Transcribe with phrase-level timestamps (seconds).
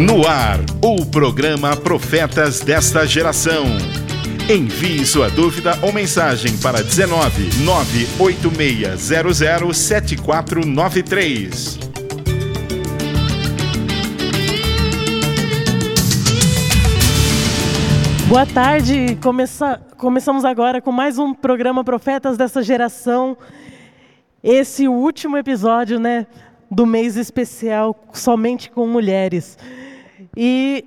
[0.00, 3.66] No ar, o programa Profetas desta Geração.
[4.48, 11.78] Envie sua dúvida ou mensagem para 19 98600 7493.
[18.26, 23.36] Boa tarde, Começa, começamos agora com mais um programa Profetas dessa Geração.
[24.42, 26.26] Esse último episódio, né,
[26.70, 29.58] do mês especial somente com mulheres.
[30.36, 30.84] E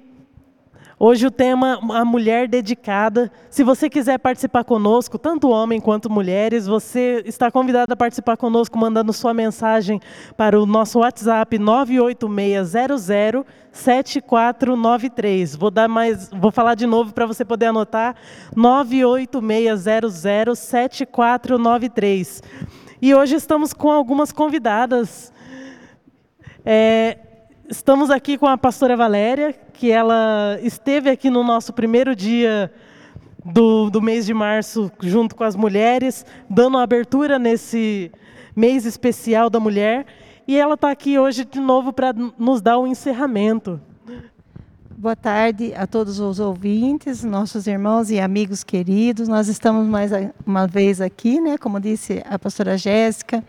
[0.98, 3.30] hoje o tema a mulher dedicada.
[3.50, 8.78] Se você quiser participar conosco, tanto homem quanto mulheres, você está convidado a participar conosco
[8.78, 10.00] mandando sua mensagem
[10.38, 15.56] para o nosso WhatsApp 98600 7493.
[15.56, 18.16] Vou dar mais, vou falar de novo para você poder anotar
[18.56, 22.44] 98600 7493.
[23.02, 25.34] E hoje estamos com algumas convidadas.
[26.66, 27.18] É,
[27.70, 32.72] estamos aqui com a pastora Valéria, que ela esteve aqui no nosso primeiro dia
[33.44, 38.12] do, do mês de março, junto com as mulheres, dando abertura nesse
[38.56, 40.06] mês especial da mulher.
[40.48, 43.80] E ela está aqui hoje de novo para nos dar o um encerramento.
[44.98, 49.28] Boa tarde a todos os ouvintes, nossos irmãos e amigos queridos.
[49.28, 50.12] Nós estamos mais
[50.46, 53.44] uma vez aqui, né, como disse a pastora Jéssica,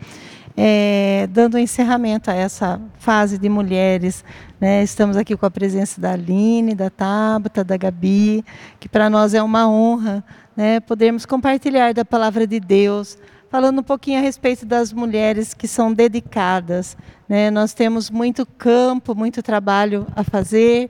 [0.57, 4.23] é, dando encerramento a essa fase de mulheres.
[4.59, 4.83] Né?
[4.83, 8.43] Estamos aqui com a presença da Aline, da Tabata, da Gabi,
[8.79, 10.23] que para nós é uma honra
[10.55, 13.17] né, podermos compartilhar da palavra de Deus,
[13.49, 16.95] falando um pouquinho a respeito das mulheres que são dedicadas.
[17.27, 17.51] Né?
[17.51, 20.89] Nós temos muito campo, muito trabalho a fazer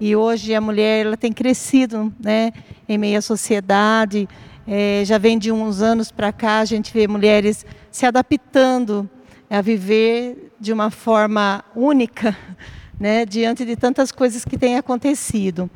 [0.00, 2.52] e hoje a mulher ela tem crescido né,
[2.88, 4.26] em meio à sociedade.
[4.66, 9.08] É, já vem de uns anos para cá, a gente vê mulheres se adaptando
[9.50, 12.34] a viver de uma forma única,
[12.98, 15.68] né, diante de tantas coisas que têm acontecido.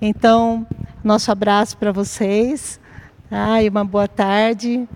[0.00, 0.64] Então,
[1.02, 2.78] nosso abraço para vocês,
[3.28, 3.60] tá?
[3.62, 4.88] e uma boa tarde,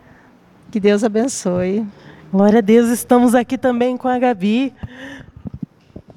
[0.71, 1.85] que Deus abençoe.
[2.31, 4.73] Glória a Deus, estamos aqui também com a Gabi.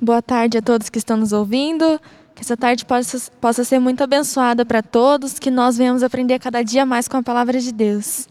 [0.01, 1.99] Boa tarde a todos que estão nos ouvindo.
[2.39, 6.63] Que essa tarde possa, possa ser muito abençoada para todos, que nós venhamos aprender cada
[6.63, 8.29] dia mais com a palavra de Deus.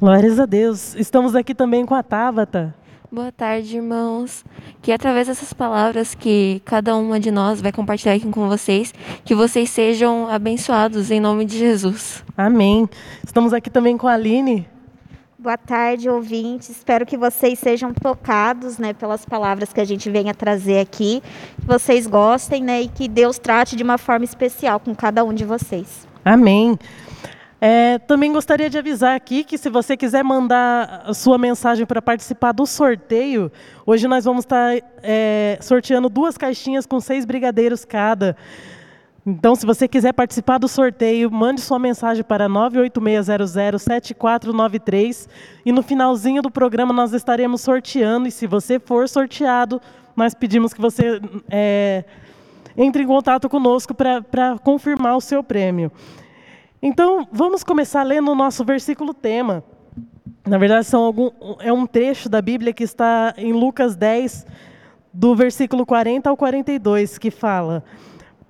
[0.00, 0.96] Glórias a Deus.
[0.96, 2.74] Estamos aqui também com a Tabata.
[3.12, 4.44] Boa tarde, irmãos.
[4.82, 8.92] Que através dessas palavras que cada uma de nós vai compartilhar aqui com vocês,
[9.24, 12.24] que vocês sejam abençoados em nome de Jesus.
[12.36, 12.90] Amém.
[13.24, 14.66] Estamos aqui também com a Aline.
[15.42, 16.68] Boa tarde, ouvintes.
[16.68, 21.20] Espero que vocês sejam tocados, né, pelas palavras que a gente venha trazer aqui.
[21.60, 25.34] Que vocês gostem, né, e que Deus trate de uma forma especial com cada um
[25.34, 26.06] de vocês.
[26.24, 26.78] Amém.
[27.60, 32.00] É, também gostaria de avisar aqui que se você quiser mandar a sua mensagem para
[32.00, 33.50] participar do sorteio,
[33.84, 38.36] hoje nós vamos estar é, sorteando duas caixinhas com seis brigadeiros cada.
[39.24, 45.28] Então, se você quiser participar do sorteio, mande sua mensagem para 986007493
[45.64, 48.26] e no finalzinho do programa nós estaremos sorteando.
[48.26, 49.80] E se você for sorteado,
[50.16, 52.02] nós pedimos que você é,
[52.76, 55.92] entre em contato conosco para confirmar o seu prêmio.
[56.82, 59.62] Então, vamos começar lendo o nosso versículo tema.
[60.44, 64.44] Na verdade, são algum, é um trecho da Bíblia que está em Lucas 10,
[65.14, 67.84] do versículo 40 ao 42, que fala.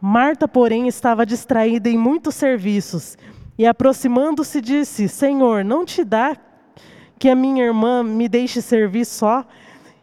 [0.05, 3.17] Marta, porém, estava distraída em muitos serviços
[3.57, 6.37] e, aproximando-se, disse: Senhor, não te dá
[7.21, 9.47] que a minha irmã me deixe servir só?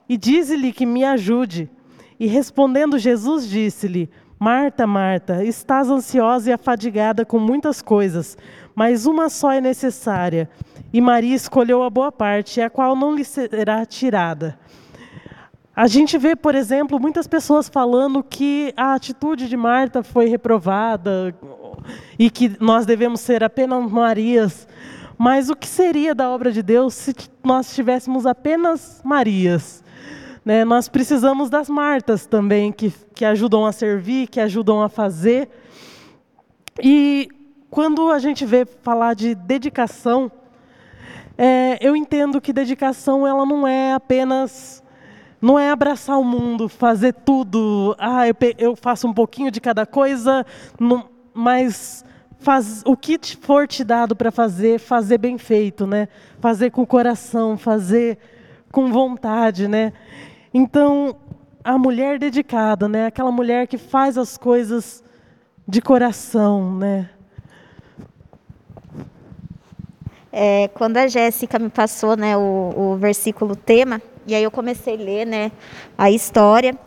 [0.07, 1.69] E dize-lhe que me ajude.
[2.17, 4.09] E respondendo Jesus, disse-lhe:
[4.39, 8.37] Marta, Marta, estás ansiosa e afadigada com muitas coisas,
[8.73, 10.49] mas uma só é necessária.
[10.93, 14.57] E Maria escolheu a boa parte, a qual não lhe será tirada.
[15.75, 21.33] A gente vê, por exemplo, muitas pessoas falando que a atitude de Marta foi reprovada
[22.17, 24.67] e que nós devemos ser apenas Marias.
[25.17, 27.13] Mas o que seria da obra de Deus se
[27.43, 29.83] nós tivéssemos apenas Marias?
[30.43, 30.65] Né?
[30.65, 35.49] Nós precisamos das Martas também, que, que ajudam a servir, que ajudam a fazer.
[36.81, 37.29] E
[37.69, 40.31] quando a gente vê falar de dedicação,
[41.37, 44.83] é, eu entendo que dedicação ela não é apenas
[45.41, 47.95] não é abraçar o mundo, fazer tudo.
[47.97, 50.45] Ah, eu, eu faço um pouquinho de cada coisa,
[50.79, 52.03] não, mas
[52.39, 56.07] faz, o que for te dado para fazer, fazer bem feito, né?
[56.39, 58.17] Fazer com o coração, fazer
[58.71, 59.93] com vontade, né?
[60.53, 61.15] Então,
[61.63, 63.07] a mulher dedicada, né?
[63.07, 65.03] Aquela mulher que faz as coisas
[65.67, 67.09] de coração, né?
[70.31, 74.95] É, quando a Jéssica me passou né, o, o versículo tema, e aí eu comecei
[74.95, 75.51] a ler, né,
[75.97, 76.77] a história.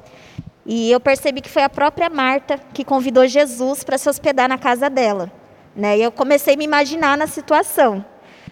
[0.65, 4.57] E eu percebi que foi a própria Marta que convidou Jesus para se hospedar na
[4.57, 5.31] casa dela.
[5.75, 5.99] Né?
[5.99, 8.05] E eu comecei a me imaginar na situação.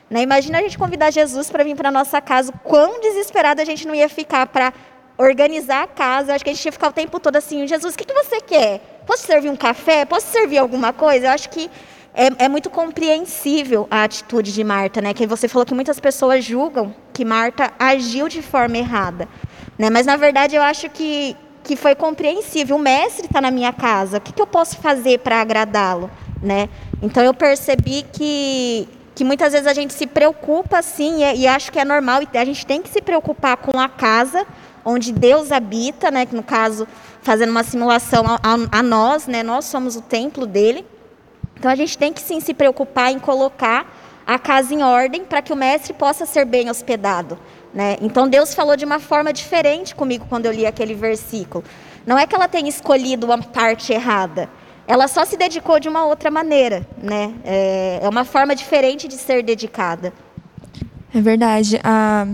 [0.08, 0.22] Né?
[0.22, 3.94] Imagina a gente convidar Jesus para vir para nossa casa, quão desesperada a gente não
[3.94, 4.72] ia ficar para
[5.16, 6.32] organizar a casa.
[6.32, 8.14] Eu acho que a gente ia ficar o tempo todo assim, Jesus, o que, que
[8.14, 8.80] você quer?
[9.06, 10.04] Posso servir um café?
[10.04, 11.26] Posso servir alguma coisa?
[11.26, 11.70] Eu acho que
[12.14, 15.14] é, é, muito compreensível a atitude de Marta, né?
[15.14, 19.28] Que você falou que muitas pessoas julgam que Marta agiu de forma errada,
[19.78, 19.90] né?
[19.90, 22.76] Mas na verdade eu acho que que foi compreensível.
[22.76, 24.16] O mestre está na minha casa.
[24.16, 26.10] O que, que eu posso fazer para agradá-lo,
[26.42, 26.68] né?
[27.02, 31.70] Então eu percebi que que muitas vezes a gente se preocupa assim e, e acho
[31.70, 32.22] que é normal.
[32.32, 34.46] A gente tem que se preocupar com a casa
[34.84, 36.26] onde Deus habita, né?
[36.26, 36.88] Que no caso
[37.22, 39.42] fazendo uma simulação a, a, a nós, né?
[39.42, 40.84] Nós somos o templo dele.
[41.60, 43.86] Então a gente tem que sim se preocupar em colocar
[44.26, 47.38] a casa em ordem para que o mestre possa ser bem hospedado.
[47.74, 47.98] Né?
[48.00, 51.62] Então Deus falou de uma forma diferente comigo quando eu li aquele versículo.
[52.06, 54.48] Não é que ela tenha escolhido uma parte errada,
[54.88, 56.88] ela só se dedicou de uma outra maneira.
[56.96, 57.34] Né?
[57.44, 60.14] É, é uma forma diferente de ser dedicada.
[61.14, 61.78] É verdade.
[61.84, 62.26] Ah,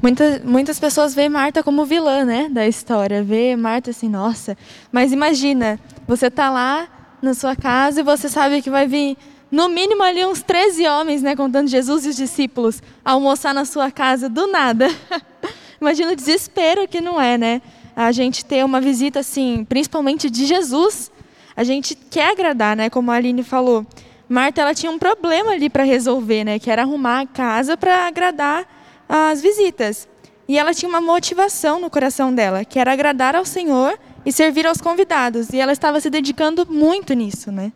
[0.00, 3.24] muitas, muitas pessoas veem Marta como vilã né, da história.
[3.24, 4.56] Vê Marta assim, nossa.
[4.92, 6.88] Mas imagina, você está lá
[7.20, 9.16] na sua casa e você sabe que vai vir
[9.50, 13.90] no mínimo ali uns 13 homens, né, contando Jesus e os discípulos, almoçar na sua
[13.90, 14.88] casa do nada.
[15.80, 17.62] Imagina o desespero que não é, né?
[17.96, 21.10] A gente ter uma visita assim, principalmente de Jesus,
[21.56, 23.86] a gente quer agradar, né, como a Aline falou.
[24.28, 28.06] Marta ela tinha um problema ali para resolver, né, que era arrumar a casa para
[28.06, 28.66] agradar
[29.08, 30.06] as visitas.
[30.46, 33.98] E ela tinha uma motivação no coração dela, que era agradar ao Senhor
[34.28, 35.54] e servir aos convidados.
[35.54, 37.72] E ela estava se dedicando muito nisso, né?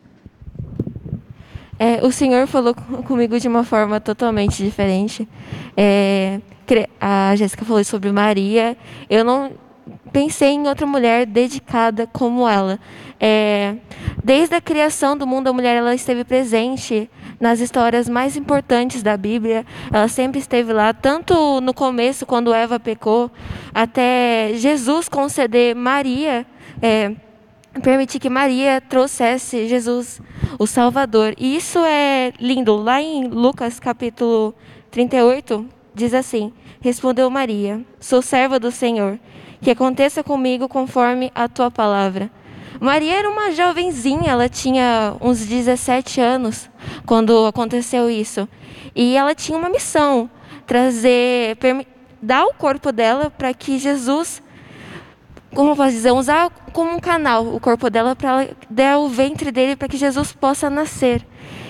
[1.79, 5.27] É, o Senhor falou comigo de uma forma totalmente diferente.
[5.75, 6.39] É,
[7.01, 8.77] a Jéssica falou sobre Maria.
[9.09, 9.53] Eu não
[10.11, 12.79] pensei em outra mulher dedicada como ela.
[13.19, 13.75] É,
[14.23, 17.09] desde a criação do mundo, a mulher ela esteve presente
[17.43, 19.65] nas histórias mais importantes da Bíblia.
[19.91, 23.29] Ela sempre esteve lá, tanto no começo, quando Eva pecou,
[23.73, 26.45] até Jesus conceder Maria.
[26.81, 27.11] É,
[27.83, 30.21] permitir que Maria trouxesse Jesus,
[30.57, 31.33] o Salvador.
[31.37, 32.77] E isso é lindo.
[32.77, 34.55] Lá em Lucas capítulo
[34.89, 39.19] 38, diz assim: Respondeu Maria: Sou serva do Senhor,
[39.61, 42.31] que aconteça comigo conforme a tua palavra.
[42.83, 46.69] Maria era uma jovenzinha, ela tinha uns 17 anos
[47.05, 48.45] quando aconteceu isso.
[48.93, 50.29] E ela tinha uma missão:
[50.67, 51.57] trazer,
[52.21, 54.43] dar o corpo dela para que Jesus
[55.55, 59.77] como posso dizer, usar como um canal o corpo dela para dar o ventre dele
[59.77, 61.25] para que Jesus possa nascer.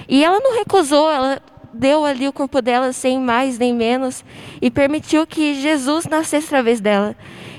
[0.09, 1.39] E ela não recusou, ela
[1.71, 4.25] deu ali o corpo dela sem mais nem menos
[4.59, 7.15] e permitiu que Jesus nascesse através dela.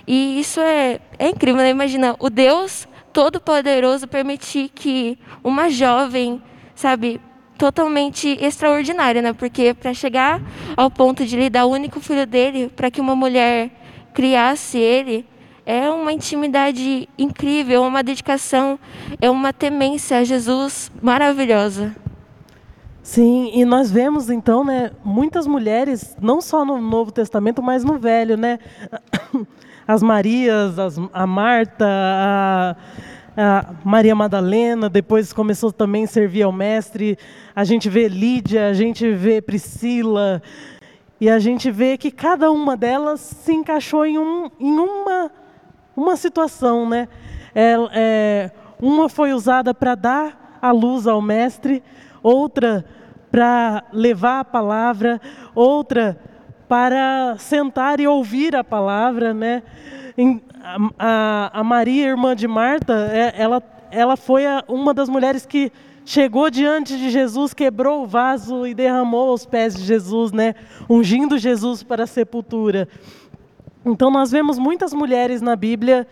[0.09, 1.71] E isso é, é incrível, né?
[1.71, 6.43] Imagina, o Deus Todo-Poderoso permitir que uma jovem,
[6.75, 7.21] sabe,
[7.57, 9.33] totalmente extraordinária, né?
[9.33, 10.43] Porque para chegar
[10.77, 13.71] ao ponto de lhe dar o único filho dele, para que uma mulher
[14.13, 15.25] criasse ele,
[15.65, 18.79] é uma intimidade incrível, uma dedicação,
[19.21, 21.95] é uma temência a Jesus maravilhosa.
[23.01, 27.97] Sim, e nós vemos então, né, muitas mulheres, não só no Novo Testamento, mas no
[27.97, 28.59] Velho, né?
[29.87, 32.77] As Marias, as, a Marta, a,
[33.37, 37.19] a Maria Madalena, depois começou também a servir ao mestre.
[37.55, 40.43] A gente vê Lídia, a gente vê Priscila,
[41.21, 45.31] e a gente vê que cada uma delas se encaixou em, um, em uma
[45.97, 47.09] uma situação, né?
[47.55, 48.51] É, é,
[48.81, 51.83] uma foi usada para dar a luz ao mestre,
[52.23, 52.85] outra
[53.31, 55.21] para levar a palavra,
[55.55, 56.19] outra
[56.69, 59.63] para sentar e ouvir a palavra, né?
[60.99, 65.71] A, a, Maria, irmã de Marta, é, ela, ela foi uma das mulheres que
[66.05, 70.55] chegou diante de Jesus, quebrou o vaso e derramou aos pés de Jesus, né?
[70.89, 72.89] Ungindo Jesus para a sepultura.
[73.85, 76.07] Então nós vemos muitas mulheres na Bíblia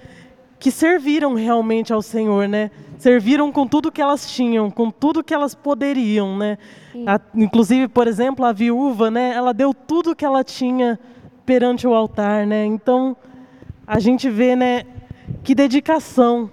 [0.63, 2.71] que serviram realmente ao Senhor, né?
[2.97, 6.57] Serviram com tudo que elas tinham, com tudo que elas poderiam, né?
[7.05, 9.33] A, inclusive, por exemplo, a viúva, né?
[9.35, 11.01] Ela deu tudo que ela tinha
[11.45, 12.65] perante o altar, né?
[12.65, 13.17] Então
[13.85, 14.85] a gente vê, né?
[15.43, 16.49] Que dedicação,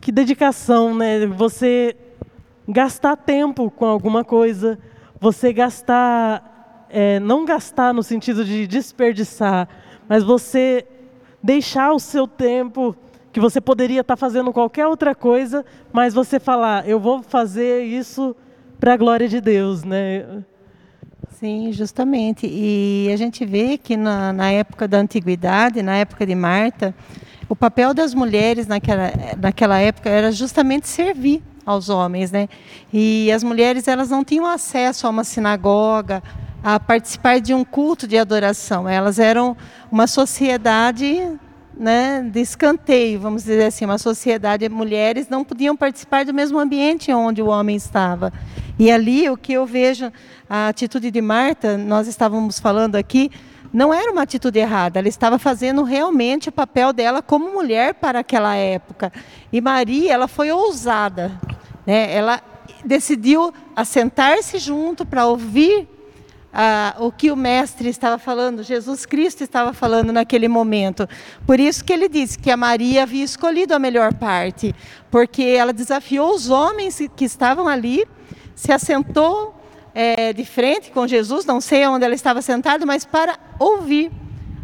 [0.00, 1.26] que dedicação, né?
[1.26, 1.94] Você
[2.66, 4.78] gastar tempo com alguma coisa,
[5.20, 9.68] você gastar, é, não gastar no sentido de desperdiçar,
[10.08, 10.86] mas você
[11.42, 12.94] deixar o seu tempo,
[13.32, 18.36] que você poderia estar fazendo qualquer outra coisa, mas você falar, eu vou fazer isso
[18.78, 20.44] para a glória de Deus, né?
[21.30, 22.46] Sim, justamente.
[22.46, 26.94] E a gente vê que na, na época da antiguidade, na época de Marta,
[27.48, 32.48] o papel das mulheres naquela, naquela época era justamente servir aos homens, né?
[32.92, 36.22] E as mulheres elas não tinham acesso a uma sinagoga,
[36.62, 38.88] a participar de um culto de adoração.
[38.88, 39.56] Elas eram
[39.90, 41.38] uma sociedade
[41.76, 46.58] né, de escanteio, vamos dizer assim, uma sociedade de mulheres não podiam participar do mesmo
[46.58, 48.32] ambiente onde o homem estava.
[48.78, 50.12] E ali o que eu vejo,
[50.48, 53.30] a atitude de Marta, nós estávamos falando aqui,
[53.72, 58.18] não era uma atitude errada, ela estava fazendo realmente o papel dela como mulher para
[58.18, 59.10] aquela época.
[59.50, 61.32] E Maria, ela foi ousada,
[61.86, 62.12] né?
[62.14, 62.40] ela
[62.84, 65.88] decidiu assentar-se junto para ouvir
[66.52, 71.08] ah, o que o mestre estava falando, Jesus Cristo estava falando naquele momento.
[71.46, 74.74] Por isso que ele disse que a Maria havia escolhido a melhor parte,
[75.10, 78.06] porque ela desafiou os homens que estavam ali,
[78.54, 79.54] se assentou
[79.94, 84.10] é, de frente com Jesus, não sei onde ela estava sentada, mas para ouvir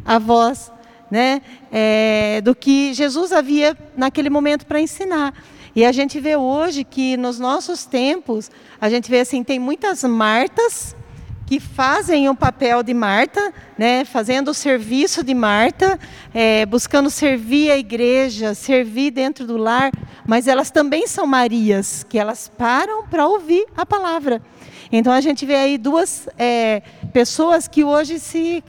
[0.04, 0.70] a voz
[1.10, 1.40] né,
[1.72, 5.32] é, do que Jesus havia naquele momento para ensinar.
[5.74, 10.02] E a gente vê hoje que nos nossos tempos, a gente vê assim, tem muitas
[10.02, 10.96] Martas
[11.48, 15.98] que fazem o papel de Marta, né, fazendo o serviço de Marta,
[16.34, 19.90] é, buscando servir a igreja, servir dentro do lar,
[20.26, 24.42] mas elas também são Marias, que elas param para ouvir a palavra.
[24.92, 26.82] Então a gente vê aí duas é,
[27.14, 28.62] pessoas que hoje se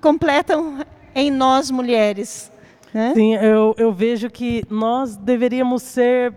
[0.00, 2.50] completam em nós mulheres.
[2.92, 3.12] Né?
[3.14, 6.34] Sim, eu, eu vejo que nós deveríamos ser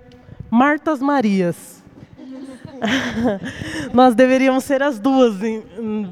[0.51, 1.78] Martas Marias
[3.93, 5.35] Nós deveríamos ser as duas,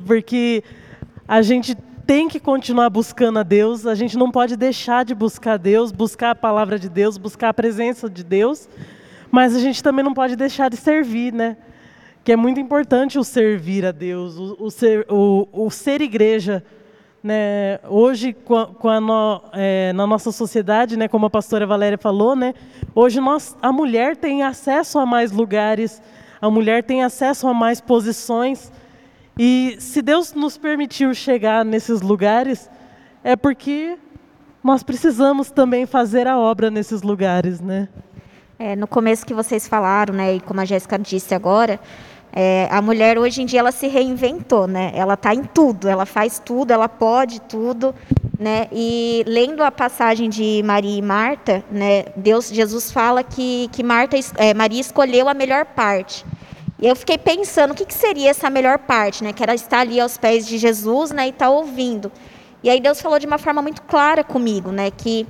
[0.06, 0.64] porque
[1.28, 1.76] a gente
[2.08, 6.32] tem que continuar buscando a Deus, a gente não pode deixar de buscar Deus, buscar
[6.32, 8.70] a palavra de Deus, buscar a presença de Deus,
[9.30, 11.58] mas a gente também não pode deixar de servir, né?
[12.24, 16.64] Que é muito importante o servir a Deus, o, o ser, o, o, ser igreja.
[17.22, 17.80] Né?
[17.90, 21.98] Hoje, com a, com a no, é, na nossa sociedade, né, como a pastora Valéria
[21.98, 22.54] falou, né,
[22.96, 26.02] hoje nós, a mulher tem acesso a mais lugares,
[26.42, 28.72] a mulher tem acesso a mais posições.
[29.38, 32.70] E se Deus nos permitiu chegar nesses lugares,
[33.24, 33.98] é porque
[34.64, 37.88] nós precisamos também fazer a obra nesses lugares, né?
[38.60, 41.80] É, no começo que vocês falaram, né, e como a Jéssica disse agora,
[42.34, 44.92] é, a mulher hoje em dia ela se reinventou, né?
[44.94, 47.96] Ela está em tudo, ela faz tudo, ela pode tudo,
[48.40, 48.68] né?
[48.72, 52.06] E lendo a passagem de Maria e Marta, né?
[52.16, 56.26] Deus, Jesus fala que que Marta, é, Maria escolheu a melhor parte.
[56.80, 59.34] E eu fiquei pensando o que, que seria essa melhor parte, né?
[59.34, 61.26] Que era estar ali aos pés de Jesus, né?
[61.26, 62.12] E estar tá ouvindo.
[62.64, 64.92] E aí Deus falou de uma forma muito clara comigo, né?
[64.92, 65.26] Que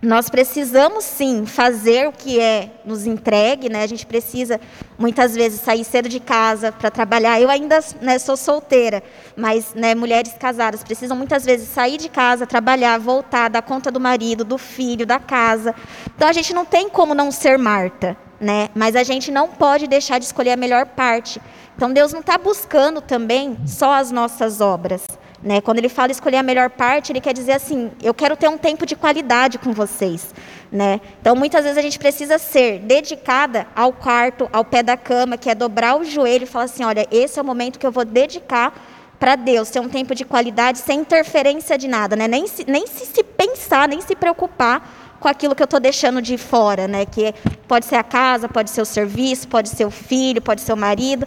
[0.00, 3.82] nós precisamos sim fazer o que é nos entregue, né?
[3.82, 4.60] A gente precisa
[4.96, 7.40] muitas vezes sair cedo de casa para trabalhar.
[7.40, 9.02] Eu ainda né, sou solteira,
[9.36, 13.98] mas né, mulheres casadas precisam muitas vezes sair de casa, trabalhar, voltar, dar conta do
[13.98, 15.74] marido, do filho, da casa.
[16.14, 18.68] Então a gente não tem como não ser Marta, né?
[18.76, 21.42] Mas a gente não pode deixar de escolher a melhor parte.
[21.74, 25.02] Então Deus não está buscando também só as nossas obras.
[25.42, 25.60] Né?
[25.60, 28.58] Quando ele fala escolher a melhor parte, ele quer dizer assim: eu quero ter um
[28.58, 30.34] tempo de qualidade com vocês.
[30.70, 31.00] Né?
[31.20, 35.48] Então, muitas vezes a gente precisa ser dedicada ao quarto, ao pé da cama, que
[35.48, 38.04] é dobrar o joelho e falar assim: olha, esse é o momento que eu vou
[38.04, 38.74] dedicar
[39.18, 42.28] para Deus, ter um tempo de qualidade sem interferência de nada, né?
[42.28, 46.22] nem, se, nem se, se pensar, nem se preocupar com aquilo que eu estou deixando
[46.22, 47.04] de fora, né?
[47.04, 47.34] Que
[47.66, 50.76] pode ser a casa, pode ser o serviço, pode ser o filho, pode ser o
[50.76, 51.26] marido.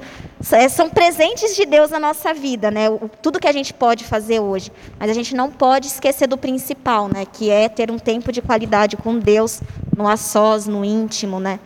[0.51, 2.85] É, são presentes de Deus na nossa vida, né?
[3.21, 4.71] Tudo que a gente pode fazer hoje.
[4.99, 7.25] Mas a gente não pode esquecer do principal, né?
[7.25, 9.61] Que é ter um tempo de qualidade com Deus,
[9.95, 11.59] no a sós, no íntimo, né?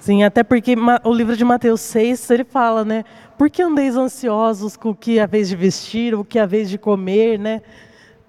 [0.00, 3.04] Sim, até porque o livro de Mateus 6, ele fala, né?
[3.36, 6.42] Por que andeis ansiosos com o que é a vez de vestir, o que é
[6.42, 7.62] a vez de comer, né?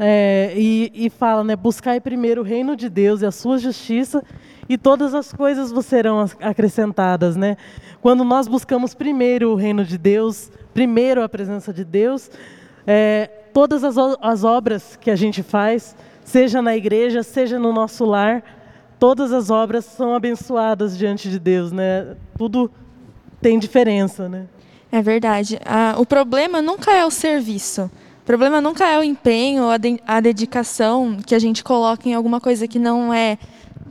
[0.01, 4.23] É, e, e, fala, né, buscai primeiro o reino de Deus e a sua justiça,
[4.69, 7.57] e todas as coisas vos serão acrescentadas, né?
[8.01, 12.31] Quando nós buscamos primeiro o reino de Deus, primeiro a presença de Deus,
[12.87, 18.05] é, todas as, as obras que a gente faz, seja na igreja, seja no nosso
[18.05, 18.43] lar,
[18.97, 22.15] todas as obras são abençoadas diante de Deus, né?
[22.37, 22.71] Tudo
[23.41, 24.45] tem diferença, né?
[24.91, 25.59] É verdade.
[25.65, 27.91] Ah, o problema nunca é o serviço
[28.29, 32.39] problema nunca é o empenho, a, de, a dedicação que a gente coloca em alguma
[32.39, 33.39] coisa que não é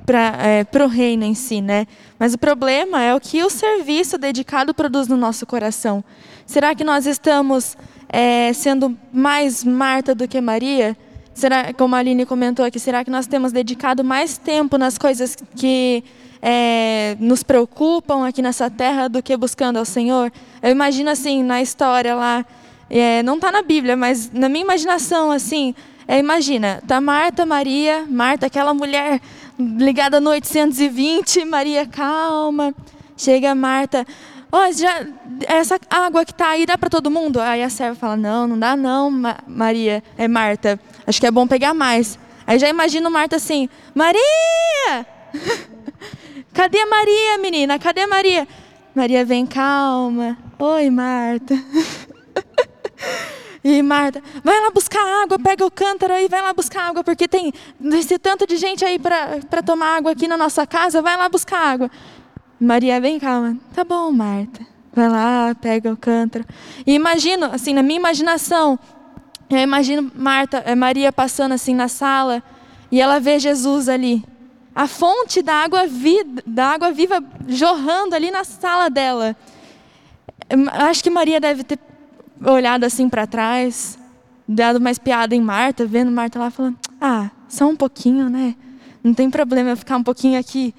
[0.07, 1.87] para é, o reino em si, né?
[2.19, 6.03] Mas o problema é o que o serviço dedicado produz no nosso coração.
[6.47, 7.77] Será que nós estamos
[8.09, 10.97] é, sendo mais Marta do que Maria?
[11.35, 15.37] Será, como a Aline comentou aqui, será que nós temos dedicado mais tempo nas coisas
[15.55, 16.03] que
[16.41, 20.33] é, nos preocupam aqui nessa terra do que buscando ao Senhor?
[20.63, 22.45] Eu imagino assim, na história lá
[22.91, 25.75] é, não está na Bíblia, mas na minha imaginação, assim,
[26.11, 29.21] É, imagina, tá Marta, Maria, Marta, aquela mulher
[29.59, 32.75] ligada no 820, Maria calma.
[33.15, 34.07] Chega Marta,
[34.51, 35.07] oh, já
[35.47, 37.39] essa água que tá aí dá para todo mundo?
[37.39, 39.11] Aí a serva fala: "Não, não dá não,
[39.47, 40.81] Maria, é Marta.
[41.07, 42.19] Acho que é bom pegar mais".
[42.47, 45.07] Aí já imagino Marta assim: "Maria!
[46.55, 47.79] Cadê Maria, menina?
[47.79, 48.49] Cadê Maria?"
[48.95, 50.39] Maria vem calma.
[50.59, 51.55] Oi, Marta.
[53.63, 57.27] E Marta, vai lá buscar água, pega o cântaro aí, vai lá buscar água, porque
[57.27, 57.53] tem
[57.93, 61.59] esse tanto de gente aí para tomar água aqui na nossa casa, vai lá buscar
[61.59, 61.91] água.
[62.61, 63.57] Maria, vem calma.
[63.75, 64.67] Tá bom, Marta.
[64.93, 66.45] Vai lá, pega o cântaro.
[66.87, 68.79] E imagino, assim, na minha imaginação,
[69.51, 72.43] eu imagino Marta, eh, Maria passando assim na sala
[72.91, 74.25] e ela vê Jesus ali.
[74.75, 79.37] A fonte da água, vi, da água viva jorrando ali na sala dela.
[80.73, 81.79] Acho que Maria deve ter
[82.45, 83.99] olhado assim para trás,
[84.47, 88.55] dado mais piada em Marta, vendo Marta lá falando: "Ah, só um pouquinho, né?
[89.03, 90.75] Não tem problema eu ficar um pouquinho aqui".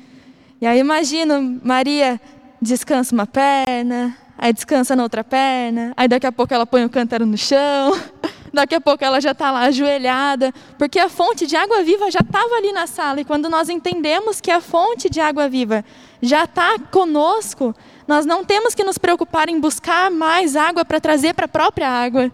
[0.61, 2.19] E aí imagino Maria
[2.61, 6.89] descansa uma perna, aí descansa na outra perna, aí daqui a pouco ela põe o
[6.89, 7.97] cântaro no chão,
[8.53, 12.19] daqui a pouco ela já está lá ajoelhada, porque a fonte de água viva já
[12.19, 13.21] estava ali na sala.
[13.21, 15.83] E quando nós entendemos que a fonte de água viva
[16.21, 17.75] já está conosco,
[18.09, 21.87] nós não temos que nos preocupar em buscar mais água para trazer para a própria
[21.87, 22.31] água.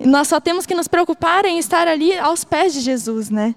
[0.00, 3.54] Nós só temos que nos preocupar em estar ali aos pés de Jesus, né?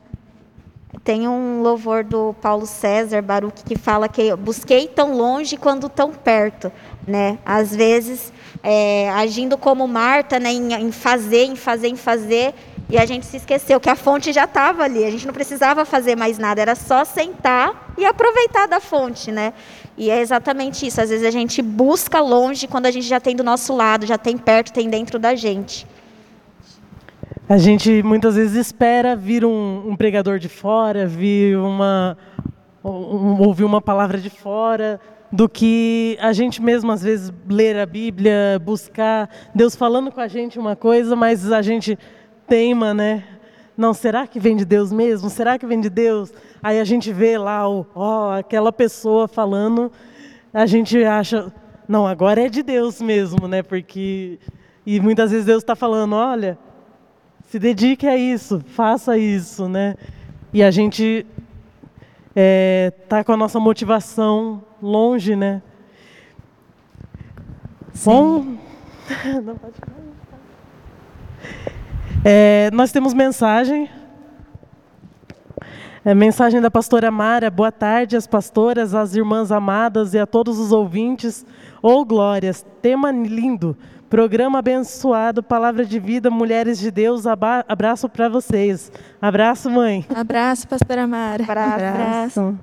[1.03, 6.11] Tem um louvor do Paulo César Baruch que fala que busquei tão longe quando tão
[6.11, 6.71] perto,
[7.07, 7.39] né?
[7.43, 8.31] Às vezes
[8.61, 10.51] é, agindo como Marta, né?
[10.51, 12.53] Em, em fazer, em fazer, em fazer,
[12.87, 15.05] e a gente se esqueceu que a fonte já estava ali.
[15.05, 19.53] A gente não precisava fazer mais nada, era só sentar e aproveitar da fonte, né?
[19.97, 21.01] E é exatamente isso.
[21.01, 24.17] Às vezes a gente busca longe quando a gente já tem do nosso lado, já
[24.17, 25.85] tem perto, tem dentro da gente.
[27.47, 32.17] A gente muitas vezes espera vir um, um pregador de fora, vir uma
[32.83, 34.99] um, ouvir uma palavra de fora,
[35.31, 40.27] do que a gente mesmo às vezes ler a Bíblia, buscar Deus falando com a
[40.27, 41.97] gente uma coisa, mas a gente
[42.47, 43.23] teima, né?
[43.81, 45.27] Não, será que vem de Deus mesmo?
[45.27, 46.31] Será que vem de Deus?
[46.61, 49.91] Aí a gente vê lá o, ó, aquela pessoa falando,
[50.53, 51.51] a gente acha,
[51.87, 53.63] não, agora é de Deus mesmo, né?
[53.63, 54.37] Porque
[54.85, 56.59] e muitas vezes Deus está falando, olha,
[57.47, 59.95] se dedique a isso, faça isso, né?
[60.53, 61.25] E a gente
[62.35, 65.59] é, tá com a nossa motivação longe, né?
[67.93, 68.11] Sim.
[68.11, 68.57] Bom,
[69.43, 69.73] não pode
[72.23, 73.89] é, nós temos mensagem
[76.03, 77.51] é, mensagem da pastora Mara.
[77.51, 81.45] Boa tarde às pastoras, às irmãs amadas e a todos os ouvintes.
[81.81, 83.77] Ô oh, glórias, tema lindo,
[84.09, 87.25] programa abençoado, palavra de vida, mulheres de Deus.
[87.67, 88.91] Abraço para vocês.
[89.21, 90.03] Abraço, mãe.
[90.13, 91.43] Abraço, pastora Mara.
[91.43, 91.85] Abraço.
[91.85, 92.57] Abraço.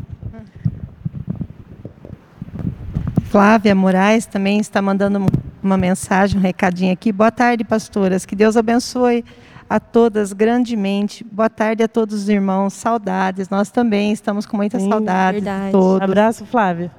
[3.31, 5.27] Flávia Moraes também está mandando
[5.63, 7.13] uma mensagem, um recadinho aqui.
[7.13, 8.27] Boa tarde, pastoras.
[8.27, 9.25] Que Deus abençoe
[9.69, 11.25] a todas grandemente.
[11.25, 12.73] Boa tarde a todos os irmãos.
[12.73, 13.49] Saudades.
[13.49, 16.03] Nós também estamos com muita Sim, saudade de todos.
[16.03, 16.91] Abraço, Flávia.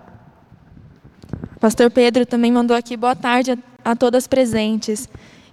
[1.60, 5.10] Pastor Pedro também mandou aqui boa tarde a, a todas presentes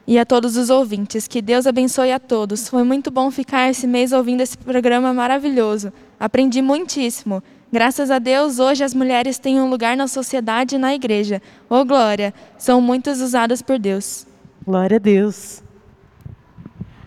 [0.07, 1.27] e a todos os ouvintes.
[1.27, 2.69] Que Deus abençoe a todos.
[2.69, 5.93] Foi muito bom ficar esse mês ouvindo esse programa maravilhoso.
[6.21, 7.43] Aprendi muitíssimo.
[7.73, 11.43] Graças a Deus, hoje as mulheres têm um lugar na sociedade e na igreja.
[11.69, 12.33] Oh, glória!
[12.57, 14.25] São muitas usadas por Deus.
[14.65, 15.66] Glória a Deus.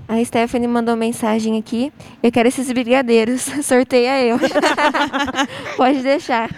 [0.10, 1.93] A Stephanie mandou mensagem aqui.
[2.24, 3.41] Eu quero esses brigadeiros.
[3.62, 4.39] Sorteia eu.
[5.78, 6.50] Pode deixar.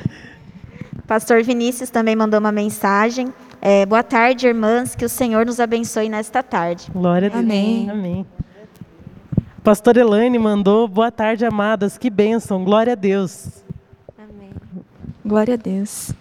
[1.06, 3.28] Pastor Vinícius também mandou uma mensagem.
[3.62, 4.96] É, boa tarde, irmãs.
[4.96, 6.90] Que o Senhor nos abençoe nesta tarde.
[6.94, 7.44] Glória a Deus.
[7.44, 7.90] Amém.
[7.90, 8.26] Amém.
[9.62, 11.98] Pastor Elaine mandou boa tarde, amadas.
[11.98, 12.64] Que bênção.
[12.64, 13.62] Glória a Deus.
[14.18, 14.52] Amém.
[15.26, 16.14] Glória a Deus.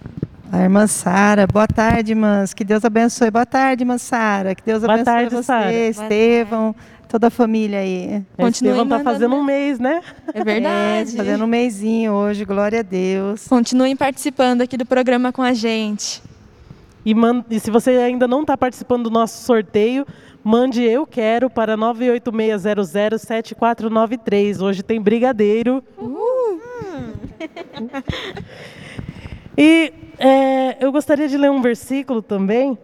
[0.51, 2.53] A irmã Sara, boa tarde, irmãs.
[2.53, 3.31] Que Deus abençoe.
[3.31, 4.53] Boa tarde, irmã Sara.
[4.53, 5.73] Que Deus boa abençoe tarde, você, Sarah.
[5.73, 6.75] Estevão,
[7.11, 8.23] toda a família aí.
[8.39, 10.01] É, Estevão está fazendo um mês, né?
[10.33, 11.15] É verdade.
[11.15, 13.49] É, fazendo um mêsinho hoje, glória a Deus.
[13.49, 16.23] Continuem participando aqui do programa com a gente.
[17.05, 17.45] E, man...
[17.51, 20.07] e se você ainda não está participando do nosso sorteio,
[20.45, 24.63] mande eu quero para 986007493.
[24.63, 25.83] Hoje tem brigadeiro.
[25.99, 26.61] Uh!
[29.59, 32.79] e é, eu gostaria de ler um versículo também.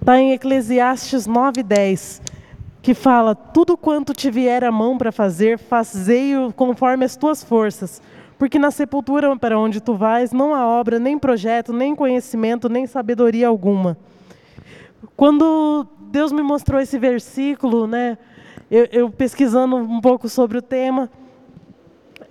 [0.00, 2.29] Está em Eclesiastes 9:10
[2.82, 8.02] que fala: Tudo quanto te vier a mão para fazer, fazei-o conforme as tuas forças.
[8.38, 12.86] Porque na sepultura para onde tu vais, não há obra, nem projeto, nem conhecimento, nem
[12.86, 13.98] sabedoria alguma.
[15.14, 18.16] Quando Deus me mostrou esse versículo, né,
[18.70, 21.10] eu, eu pesquisando um pouco sobre o tema,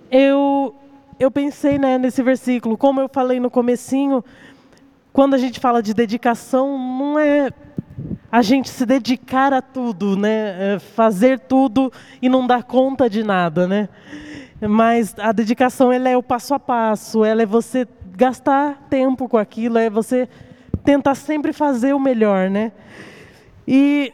[0.10, 0.76] eu,
[1.20, 4.24] eu pensei né, nesse versículo, como eu falei no comecinho,
[5.14, 7.52] quando a gente fala de dedicação, não é
[8.32, 10.76] a gente se dedicar a tudo, né?
[10.76, 13.90] É fazer tudo e não dar conta de nada, né?
[14.62, 19.38] Mas a dedicação ela é o passo a passo, ela é você gastar tempo com
[19.38, 20.28] aquilo, é você
[20.84, 22.72] tentar sempre fazer o melhor, né?
[23.68, 24.14] E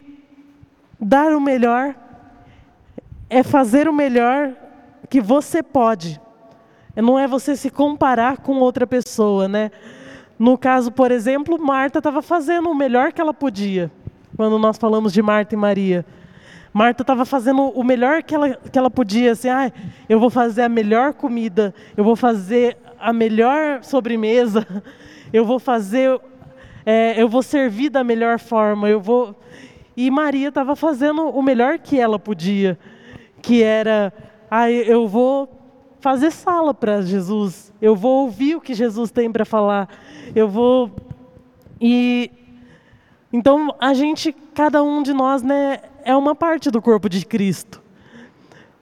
[0.99, 1.95] dar o melhor
[3.30, 4.54] é fazer o melhor
[5.10, 6.21] que você pode.
[6.95, 9.71] Não é você se comparar com outra pessoa, né?
[10.38, 13.91] No caso, por exemplo, Marta estava fazendo o melhor que ela podia,
[14.36, 16.06] quando nós falamos de Marta e Maria.
[16.74, 19.71] Marta estava fazendo o melhor que ela, que ela podia, assim, ah,
[20.10, 24.67] eu vou fazer a melhor comida, eu vou fazer a melhor sobremesa,
[25.32, 26.19] eu vou fazer,
[26.86, 29.34] é, eu vou servir da melhor forma, eu vou.
[29.95, 32.78] E Maria estava fazendo o melhor que ela podia,
[33.41, 34.12] que era,
[34.52, 35.50] ah, eu vou
[36.02, 39.88] fazer sala para Jesus, eu vou ouvir o que Jesus tem para falar,
[40.36, 40.91] eu vou.
[41.80, 42.30] E
[43.31, 47.81] então a gente, cada um de nós, né, é uma parte do corpo de Cristo.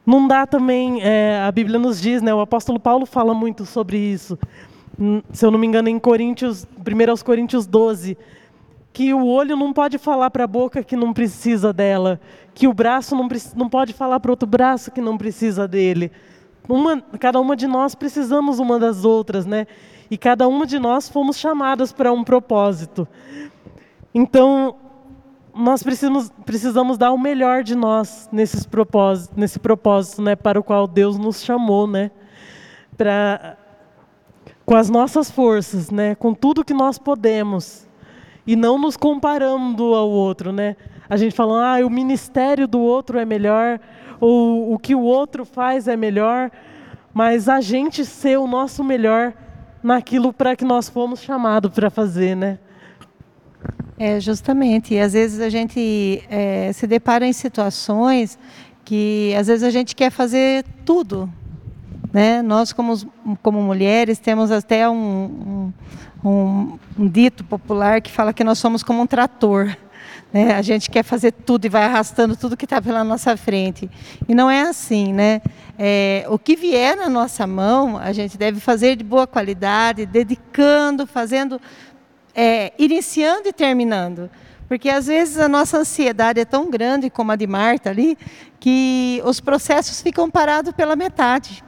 [0.05, 3.97] Não dá também, é, a Bíblia nos diz, né, o apóstolo Paulo fala muito sobre
[3.97, 4.37] isso.
[4.99, 8.17] Hum, se eu não me engano, em Coríntios, 1 aos Coríntios 12,
[8.91, 12.19] que o olho não pode falar para a boca que não precisa dela,
[12.53, 16.11] que o braço não, não pode falar para outro braço que não precisa dele.
[16.69, 19.65] Uma, cada uma de nós precisamos uma das outras, né?
[20.11, 23.07] E cada uma de nós fomos chamadas para um propósito.
[24.13, 24.75] Então,
[25.55, 30.63] nós precisamos, precisamos dar o melhor de nós nesses propósitos, nesse propósito né, para o
[30.63, 32.11] qual Deus nos chamou, né?
[32.97, 33.57] Pra,
[34.65, 37.87] com as nossas forças, né, com tudo que nós podemos,
[38.45, 40.51] e não nos comparando ao outro.
[40.51, 40.75] Né?
[41.09, 43.79] A gente fala, ah, o ministério do outro é melhor,
[44.19, 46.51] ou o que o outro faz é melhor,
[47.13, 49.33] mas a gente ser o nosso melhor
[49.81, 52.59] naquilo para que nós fomos chamados para fazer, né?
[53.97, 54.93] É, justamente.
[54.93, 58.37] E às vezes a gente é, se depara em situações
[58.85, 61.29] que às vezes a gente quer fazer tudo.
[62.11, 62.41] Né?
[62.41, 62.95] Nós, como,
[63.41, 65.73] como mulheres, temos até um,
[66.23, 69.75] um, um, dito popular que fala que nós somos como um trator.
[70.31, 70.53] Né?
[70.53, 73.89] A gente quer fazer tudo e vai arrastando tudo que está pela nossa frente.
[74.27, 75.41] E não é assim, né?
[75.77, 81.07] É, o que vier na nossa mão, a gente deve fazer de boa qualidade, dedicando,
[81.07, 81.59] fazendo,
[82.35, 84.29] é, iniciando e terminando.
[84.67, 88.17] Porque às vezes a nossa ansiedade é tão grande como a de Marta ali,
[88.59, 91.63] que os processos ficam parados pela metade.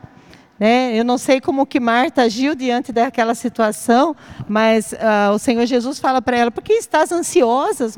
[0.60, 0.98] Né?
[0.98, 4.16] Eu não sei como que Marta agiu diante daquela situação,
[4.48, 7.92] mas uh, o Senhor Jesus fala para ela: por que estás ansiosa,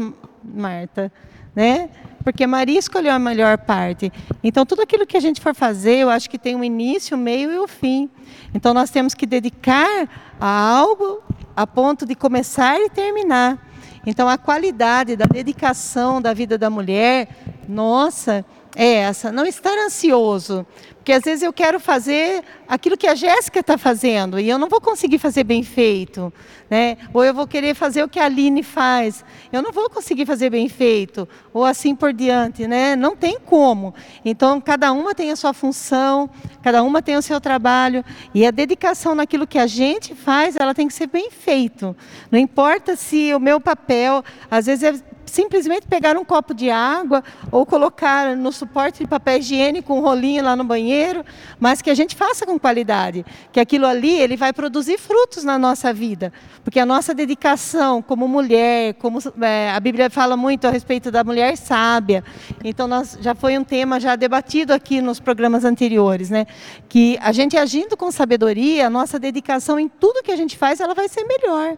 [0.44, 1.12] Marta?
[1.56, 1.90] Né?
[2.24, 4.12] Porque Maria escolheu a melhor parte.
[4.44, 7.20] Então, tudo aquilo que a gente for fazer, eu acho que tem um início, um
[7.22, 8.10] meio e o fim.
[8.54, 11.24] Então, nós temos que dedicar a algo
[11.58, 13.58] a ponto de começar e terminar.
[14.06, 17.30] Então, a qualidade da dedicação da vida da mulher,
[17.68, 19.32] nossa, é essa.
[19.32, 20.68] Não estar ansioso.
[20.98, 24.70] Porque às vezes eu quero fazer aquilo que a Jéssica está fazendo e eu não
[24.70, 26.32] vou conseguir fazer bem feito.
[26.70, 26.98] Né?
[27.14, 29.24] Ou eu vou querer fazer o que a Aline faz.
[29.52, 31.28] Eu não vou conseguir fazer bem feito.
[31.54, 32.68] Ou assim por diante.
[32.68, 32.96] Né?
[32.96, 33.94] Não tem como.
[34.26, 36.30] Então, cada uma tem a sua função,
[36.62, 38.04] cada uma tem o seu trabalho.
[38.34, 41.96] E a dedicação naquilo que a gente faz, ela tem que ser bem feito.
[42.30, 47.24] Não importa se o meu papel, às vezes é simplesmente pegar um copo de água
[47.52, 51.24] ou colocar no suporte de papel higiênico um rolinho lá no banheiro,
[51.60, 55.58] mas que a gente faça com qualidade, que aquilo ali ele vai produzir frutos na
[55.58, 56.32] nossa vida,
[56.64, 61.24] porque a nossa dedicação como mulher, como é, a Bíblia fala muito a respeito da
[61.24, 62.24] mulher sábia,
[62.64, 66.46] então nós já foi um tema já debatido aqui nos programas anteriores, né?
[66.88, 70.80] Que a gente agindo com sabedoria, a nossa dedicação em tudo que a gente faz,
[70.80, 71.78] ela vai ser melhor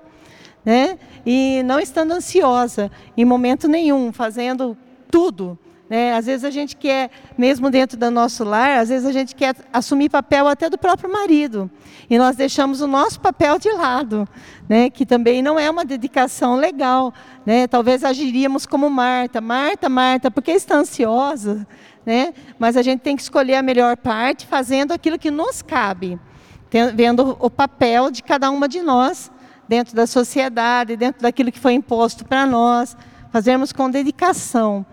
[0.69, 0.99] né?
[1.25, 4.77] E não estando ansiosa em momento nenhum, fazendo
[5.09, 5.57] tudo.
[5.89, 6.13] Né?
[6.13, 9.55] Às vezes a gente quer, mesmo dentro do nosso lar, às vezes a gente quer
[9.73, 11.71] assumir papel até do próprio marido.
[12.07, 14.29] E nós deixamos o nosso papel de lado,
[14.69, 14.91] né?
[14.91, 17.11] que também não é uma dedicação legal.
[17.43, 17.65] Né?
[17.65, 19.41] Talvez agiríamos como Marta.
[19.41, 21.65] Marta, Marta, por que está ansiosa?
[22.05, 22.31] Né?
[22.59, 26.19] Mas a gente tem que escolher a melhor parte, fazendo aquilo que nos cabe,
[26.93, 29.31] vendo o papel de cada uma de nós
[29.69, 32.97] dentro da sociedade, dentro daquilo que foi imposto para nós,
[33.31, 34.83] fazermos com dedicação.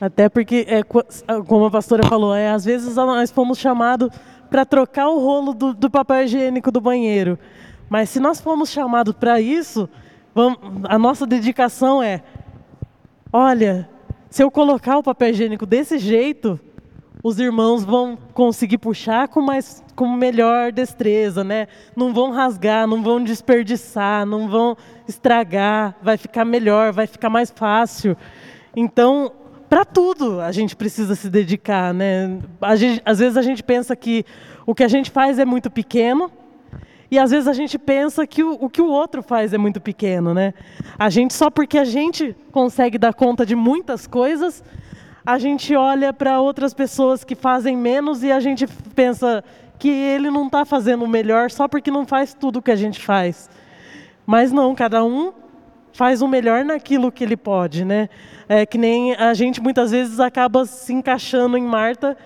[0.00, 4.08] Até porque, é, como a pastora falou, é, às vezes nós fomos chamados
[4.48, 7.38] para trocar o rolo do, do, papel higiênico do banheiro.
[7.90, 9.86] Mas se nós fomos chamados para isso,
[10.34, 12.22] vamos, a nossa dedicação é:
[13.30, 13.86] olha,
[14.30, 16.58] se eu colocar o papel higiênico desse jeito,
[17.22, 21.68] os irmãos vão conseguir puxar com mais com melhor destreza, né?
[21.94, 27.50] Não vão rasgar, não vão desperdiçar, não vão estragar, vai ficar melhor, vai ficar mais
[27.50, 28.16] fácil.
[28.74, 29.30] Então,
[29.68, 32.38] para tudo a gente precisa se dedicar, né?
[32.76, 34.24] Gente, às vezes a gente pensa que
[34.66, 36.30] o que a gente faz é muito pequeno,
[37.12, 39.82] e às vezes a gente pensa que o, o, que o outro faz é muito
[39.82, 40.54] pequeno, né?
[40.98, 44.64] A gente só porque a gente consegue dar conta de muitas coisas,
[45.24, 49.44] a gente olha para outras pessoas que fazem menos e a gente pensa
[49.78, 52.76] que ele não está fazendo o melhor só porque não faz tudo o que a
[52.76, 53.48] gente faz.
[54.26, 55.32] Mas não, cada um
[55.92, 58.08] faz o melhor naquilo que ele pode, né?
[58.48, 62.16] É que nem a gente muitas vezes acaba se encaixando em Marta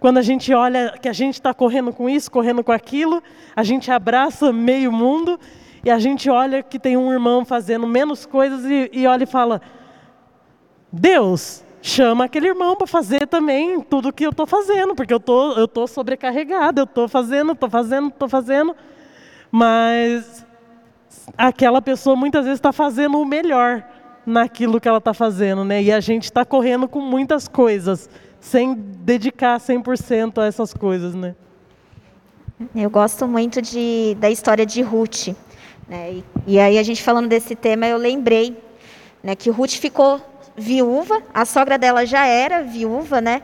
[0.00, 3.22] quando a gente olha que a gente está correndo com isso, correndo com aquilo,
[3.54, 5.38] a gente abraça meio mundo
[5.84, 9.26] e a gente olha que tem um irmão fazendo menos coisas e, e olha e
[9.26, 9.60] fala:
[10.92, 15.52] Deus, chama aquele irmão para fazer também tudo que eu estou fazendo, porque eu tô,
[15.52, 18.76] eu tô sobrecarregado, eu estou fazendo, estou fazendo, estou fazendo,
[19.50, 20.44] mas
[21.36, 23.84] aquela pessoa muitas vezes está fazendo o melhor
[24.26, 25.82] naquilo que ela está fazendo, né?
[25.82, 28.10] E a gente está correndo com muitas coisas
[28.40, 31.34] sem dedicar 100% a essas coisas, né?
[32.74, 35.28] Eu gosto muito de, da história de Ruth.
[35.88, 36.12] Né?
[36.12, 38.56] E, e, aí a gente falando desse tema, eu lembrei
[39.22, 40.20] né, que Ruth ficou
[40.58, 43.42] viúva, a sogra dela já era viúva, né?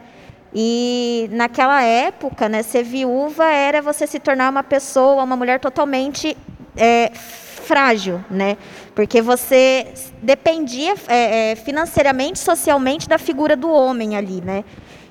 [0.55, 6.37] E naquela época, né, ser viúva era você se tornar uma pessoa, uma mulher totalmente
[6.77, 8.57] é, frágil, né?
[8.94, 9.88] Porque você
[10.22, 14.64] dependia é, é, financeiramente, socialmente da figura do homem ali, né?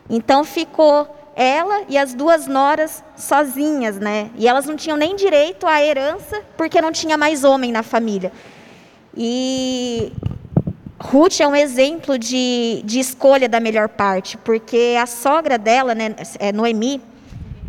[0.10, 4.30] Então ficou ela e as duas noras sozinhas, né?
[4.36, 8.32] E elas não tinham nem direito à herança porque não tinha mais homem na família.
[9.16, 10.13] E
[11.04, 16.16] Ruth é um exemplo de, de escolha da melhor parte, porque a sogra dela, né,
[16.39, 17.02] é Noemi,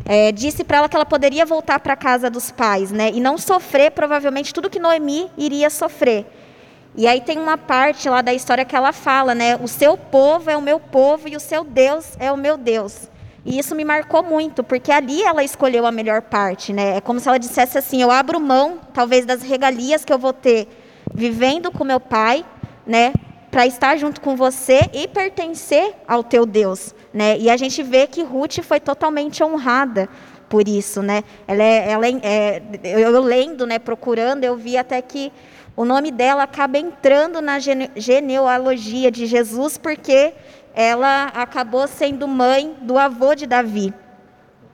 [0.05, 3.21] é, disse para ela que ela poderia voltar para a casa dos pais, né, e
[3.21, 6.25] não sofrer provavelmente tudo que Noemi iria sofrer.
[6.97, 9.57] E aí tem uma parte lá da história que ela fala, né?
[9.57, 13.11] O seu povo é o meu povo e o seu Deus é o meu Deus.
[13.45, 16.99] E isso me marcou muito, porque ali ela escolheu a melhor parte, né?
[16.99, 20.33] É como se ela dissesse assim: eu abro mão, talvez, das regalias que eu vou
[20.33, 20.69] ter
[21.13, 22.45] vivendo com meu pai,
[22.87, 23.13] né?
[23.51, 27.39] Para estar junto com você e pertencer ao teu Deus, né?
[27.39, 30.09] E a gente vê que Ruth foi totalmente honrada
[30.49, 31.23] por isso, né?
[31.47, 33.79] Ela é, ela é, é eu, lendo, né?
[33.79, 35.33] Procurando, eu vi até que
[35.77, 40.33] o nome dela acaba entrando na gene genealogia de Jesus porque
[40.75, 43.95] ela acabou sendo mãe do avô de Davi.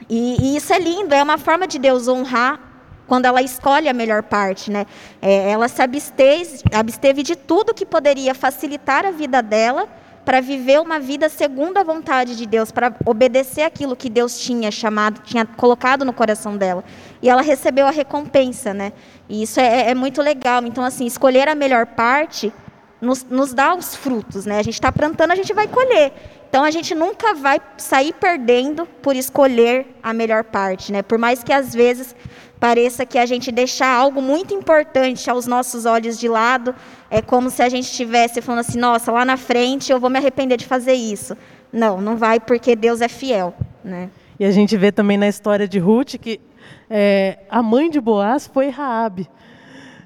[0.08, 2.69] E, e, isso é lindo, é uma forma de Deus honrar
[3.10, 4.70] quando ela escolhe a melhor parte.
[4.70, 4.86] Né?
[5.20, 9.88] É, ela se absteve, absteve de tudo que poderia facilitar a vida dela
[10.24, 14.70] para viver uma vida segundo a vontade de Deus, para obedecer aquilo que Deus tinha
[14.70, 16.84] chamado, tinha colocado no coração dela.
[17.20, 18.92] E ela recebeu a recompensa, né?
[19.28, 20.64] E isso é, é muito legal.
[20.64, 22.52] Então, assim, escolher a melhor parte
[23.00, 24.60] nos, nos dá os frutos, né?
[24.60, 26.12] A gente está plantando, a gente vai colher.
[26.48, 31.02] Então, a gente nunca vai sair perdendo por escolher a melhor parte, né?
[31.02, 32.14] Por mais que às vezes
[32.60, 36.74] pareça que a gente deixar algo muito importante aos nossos olhos de lado,
[37.10, 40.18] é como se a gente estivesse falando assim: nossa, lá na frente eu vou me
[40.18, 41.36] arrepender de fazer isso.
[41.72, 44.10] Não, não vai, porque Deus é fiel, né?
[44.38, 46.40] E a gente vê também na história de Ruth que
[46.88, 49.28] é, a mãe de Boaz foi Raabe.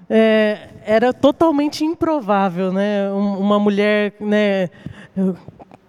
[0.08, 3.10] É, era totalmente improvável, né?
[3.10, 4.68] Uma mulher, né,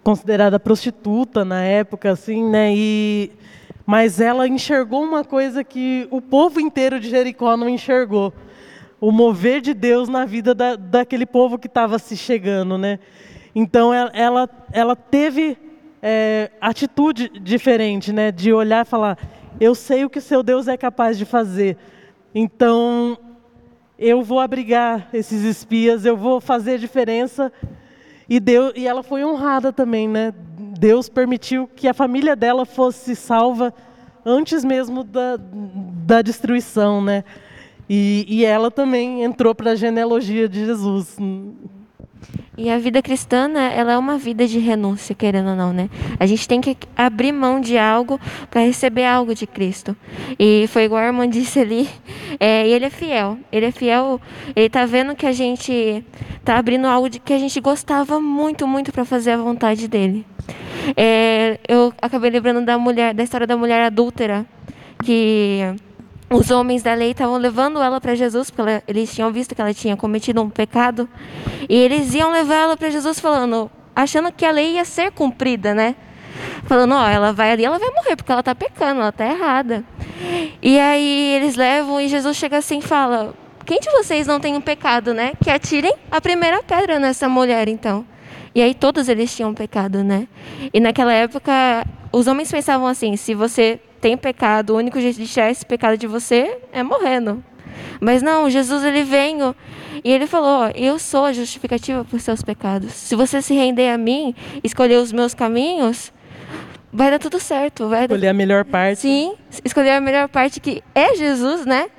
[0.01, 2.73] considerada prostituta na época, assim, né?
[2.73, 3.31] E
[3.85, 8.33] mas ela enxergou uma coisa que o povo inteiro de Jericó não enxergou:
[8.99, 12.99] o mover de Deus na vida da, daquele povo que estava se chegando, né?
[13.53, 15.57] Então ela, ela, teve
[16.01, 18.31] é, atitude diferente, né?
[18.31, 19.17] De olhar e falar:
[19.59, 21.77] eu sei o que seu Deus é capaz de fazer.
[22.33, 23.17] Então,
[23.97, 27.51] eu vou abrigar esses espias, eu vou fazer diferença.
[28.27, 30.33] E, Deus, e ela foi honrada também, né?
[30.77, 33.73] Deus permitiu que a família dela fosse salva
[34.25, 37.23] antes mesmo da, da destruição, né?
[37.87, 41.17] E, e ela também entrou para a genealogia de Jesus.
[42.57, 45.89] E a vida cristã, né, ela é uma vida de renúncia, querendo ou não, né?
[46.17, 49.95] A gente tem que abrir mão de algo para receber algo de Cristo.
[50.39, 51.89] E foi igual a irmã disse ali,
[52.39, 53.37] é, ele é fiel.
[53.51, 54.21] Ele é fiel,
[54.55, 56.03] ele tá vendo que a gente
[56.45, 60.25] tá abrindo algo de que a gente gostava muito, muito para fazer a vontade dele.
[60.95, 64.45] É, eu acabei lembrando da mulher, da história da mulher adúltera,
[65.03, 65.59] que
[66.29, 69.73] os homens da lei estavam levando ela para Jesus, porque eles tinham visto que ela
[69.73, 71.07] tinha cometido um pecado,
[71.69, 75.73] e eles iam levar ela para Jesus falando: achando que a lei ia ser cumprida,
[75.73, 75.95] né?
[76.65, 79.83] Falando, ó, ela vai ali, ela vai morrer porque ela tá pecando, ela tá errada.
[80.61, 83.33] E aí eles levam e Jesus chega assim e fala:
[83.65, 85.33] Quem de vocês não tem um pecado, né?
[85.43, 88.05] Que atirem a primeira pedra nessa mulher, então.
[88.53, 90.27] E aí todos eles tinham pecado, né?
[90.73, 95.27] E naquela época, os homens pensavam assim: se você tem pecado, o único jeito de
[95.27, 97.43] tirar esse pecado de você é morrendo.
[97.99, 99.55] Mas não, Jesus ele veio
[100.03, 102.93] e ele falou: Eu sou a justificativa por seus pecados.
[102.93, 106.11] Se você se render a mim, escolher os meus caminhos,
[106.91, 107.89] vai dar tudo certo.
[107.89, 108.29] Vai Escolher dar...
[108.29, 109.01] a melhor parte.
[109.01, 111.89] Sim, escolher a melhor parte que é Jesus, né?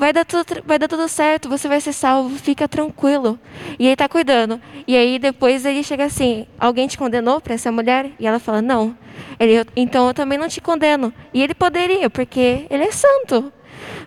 [0.00, 3.38] Vai dar tudo, vai dar tudo certo, você vai ser salvo, fica tranquilo.
[3.78, 4.58] E ele está cuidando.
[4.88, 8.10] E aí depois ele chega assim: alguém te condenou para essa mulher?
[8.18, 8.96] E ela fala: não.
[9.38, 11.12] Ele, então eu também não te condeno.
[11.34, 13.52] E ele poderia, porque ele é santo.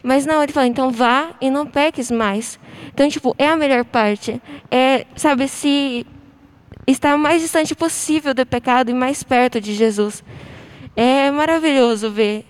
[0.01, 2.60] Mas não, ele fala: então vá e não peques mais.
[2.91, 4.41] Então, tipo, é a melhor parte.
[4.71, 6.08] É, sabe, se
[6.88, 10.23] estar o mais distante possível do pecado e mais perto de Jesus.
[10.95, 12.45] É maravilhoso ver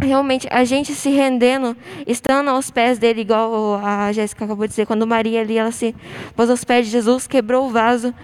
[0.00, 4.86] realmente a gente se rendendo, estando aos pés dele, igual a Jéssica acabou de dizer,
[4.86, 5.94] quando Maria ali ela se
[6.36, 8.14] pôs aos pés de Jesus, quebrou o vaso.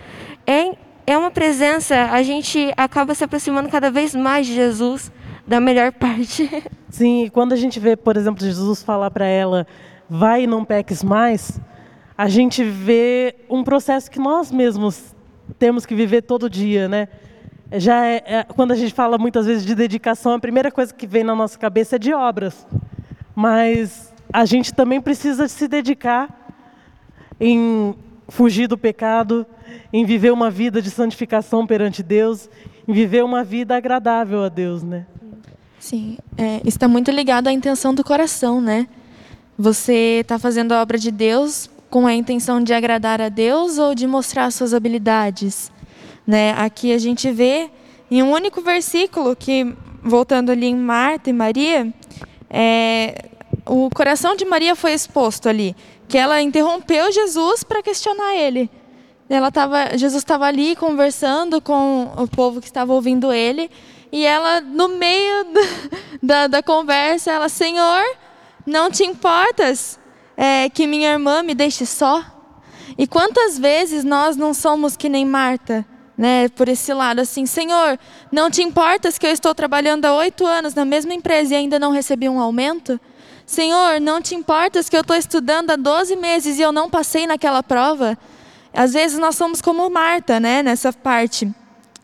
[0.47, 5.13] É, é uma presença, a gente acaba se aproximando cada vez mais de Jesus,
[5.47, 6.49] da melhor parte.
[6.89, 9.67] Sim, e quando a gente vê, por exemplo, Jesus falar para ela,
[10.09, 11.61] vai e não peques mais,
[12.17, 15.15] a gente vê um processo que nós mesmos
[15.59, 17.09] temos que viver todo dia, né?
[17.77, 21.07] Já é, é, quando a gente fala muitas vezes de dedicação, a primeira coisa que
[21.07, 22.67] vem na nossa cabeça é de obras.
[23.35, 26.29] Mas a gente também precisa se dedicar
[27.41, 27.95] em
[28.29, 29.47] fugir do pecado,
[29.93, 32.49] em viver uma vida de santificação perante Deus,
[32.87, 35.07] em viver uma vida agradável a Deus, né?
[35.79, 38.89] Sim, é, está muito ligado à intenção do coração, né?
[39.59, 43.95] Você está fazendo a obra de Deus com a intenção de agradar a Deus ou
[43.95, 45.71] de mostrar suas habilidades?
[46.27, 46.53] Né?
[46.53, 47.71] Aqui a gente vê
[48.11, 51.93] em um único versículo que, voltando ali em Marta e Maria,
[52.49, 53.29] é,
[53.67, 55.75] o coração de Maria foi exposto ali,
[56.09, 58.71] que ela interrompeu Jesus para questionar ele.
[59.29, 63.71] Ela tava, Jesus estava ali conversando com o povo que estava ouvindo ele,
[64.13, 65.47] e ela, no meio
[66.23, 68.05] da, da conversa, ela, Senhor,
[68.67, 69.99] não te importas
[70.37, 72.23] é, que minha irmã me deixe só?
[72.97, 75.85] E quantas vezes nós não somos que nem Marta?
[76.17, 77.99] Né, por esse lado, assim, Senhor,
[78.31, 81.79] não te importas que eu estou trabalhando há oito anos na mesma empresa e ainda
[81.79, 83.01] não recebi um aumento?
[83.47, 87.27] Senhor, não te importas que eu estou estudando há 12 meses e eu não passei
[87.27, 88.17] naquela prova?
[88.73, 91.53] Às vezes nós somos como Marta, né, nessa parte.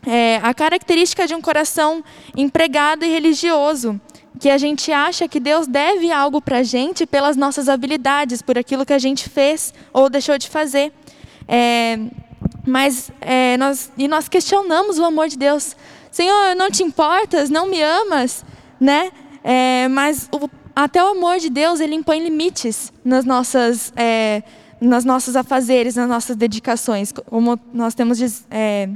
[0.06, 2.02] É, a característica de um coração
[2.36, 4.00] empregado e religioso,
[4.38, 8.56] que a gente acha que Deus deve algo para a gente pelas nossas habilidades, por
[8.56, 10.92] aquilo que a gente fez ou deixou de fazer.
[11.46, 11.98] É,
[12.66, 15.76] mas é, nós e nós questionamos o amor de Deus.
[16.10, 18.44] Senhor, não te importas, não me amas,
[18.78, 19.10] né?
[19.42, 24.42] É, mas o, até o amor de Deus ele impõe limites nas nossas é,
[24.80, 28.18] nas nossos afazeres, nas nossas dedicações, como nós temos
[28.50, 28.88] é,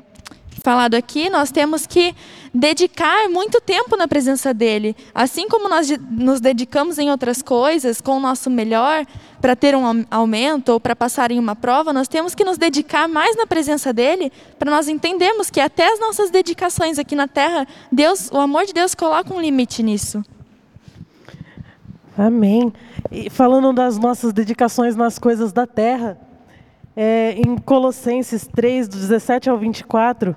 [0.62, 2.14] falado aqui, nós temos que
[2.52, 4.96] dedicar muito tempo na presença dele.
[5.14, 9.04] Assim como nós nos dedicamos em outras coisas com o nosso melhor
[9.40, 13.08] para ter um aumento ou para passar em uma prova, nós temos que nos dedicar
[13.08, 17.66] mais na presença dele para nós entendermos que até as nossas dedicações aqui na terra,
[17.90, 20.24] Deus, o amor de Deus coloca um limite nisso.
[22.16, 22.72] Amém.
[23.10, 26.16] E falando das nossas dedicações nas coisas da terra,
[26.96, 30.36] é, em Colossenses 3, do 17 ao 24,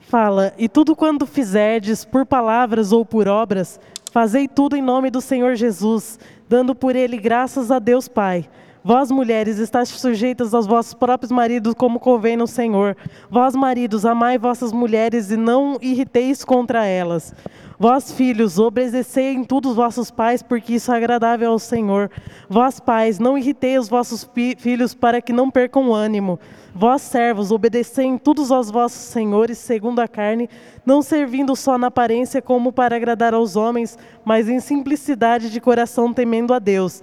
[0.00, 3.80] fala: E tudo quando fizerdes, por palavras ou por obras,
[4.10, 8.48] fazei tudo em nome do Senhor Jesus, dando por ele graças a Deus Pai.
[8.84, 12.96] Vós, mulheres, estáis sujeitas aos vossos próprios maridos, como convém no Senhor.
[13.30, 17.32] Vós, maridos, amai vossas mulheres e não irriteis contra elas.
[17.78, 22.10] Vós, filhos, obedecei em tudo os vossos pais, porque isso é agradável ao Senhor.
[22.48, 24.28] Vós, pais, não irritei os vossos
[24.58, 26.40] filhos para que não percam ânimo.
[26.74, 30.50] Vós, servos, obedecei em todos aos vossos senhores, segundo a carne,
[30.84, 36.12] não servindo só na aparência como para agradar aos homens, mas em simplicidade de coração,
[36.12, 37.00] temendo a Deus.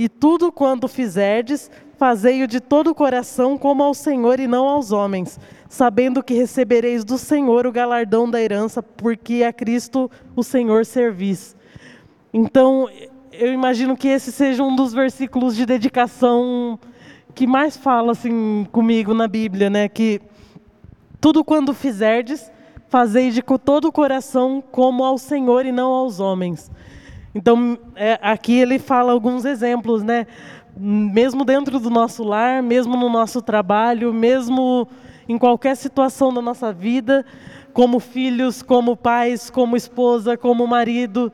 [0.00, 4.92] E tudo quanto fizerdes, fazei-o de todo o coração, como ao Senhor e não aos
[4.92, 5.38] homens,
[5.68, 11.54] sabendo que recebereis do Senhor o galardão da herança, porque a Cristo o Senhor servis.
[12.32, 12.88] Então,
[13.30, 16.78] eu imagino que esse seja um dos versículos de dedicação
[17.34, 19.86] que mais fala assim comigo na Bíblia, né?
[19.86, 20.18] Que
[21.20, 22.50] tudo quando fizerdes,
[22.88, 26.70] fazei de todo o coração como ao Senhor e não aos homens.
[27.34, 30.26] Então, é, aqui ele fala alguns exemplos, né?
[30.76, 34.88] Mesmo dentro do nosso lar, mesmo no nosso trabalho, mesmo
[35.28, 37.24] em qualquer situação da nossa vida,
[37.72, 41.32] como filhos, como pais, como esposa, como marido.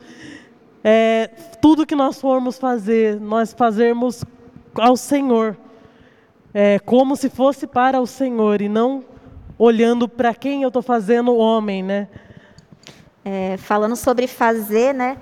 [0.84, 1.30] É,
[1.60, 4.24] tudo que nós formos fazer, nós fazermos
[4.74, 5.56] ao Senhor,
[6.52, 9.02] é, como se fosse para o Senhor e não
[9.58, 12.08] olhando para quem eu estou fazendo homem, né?
[13.24, 15.16] É, falando sobre fazer, né?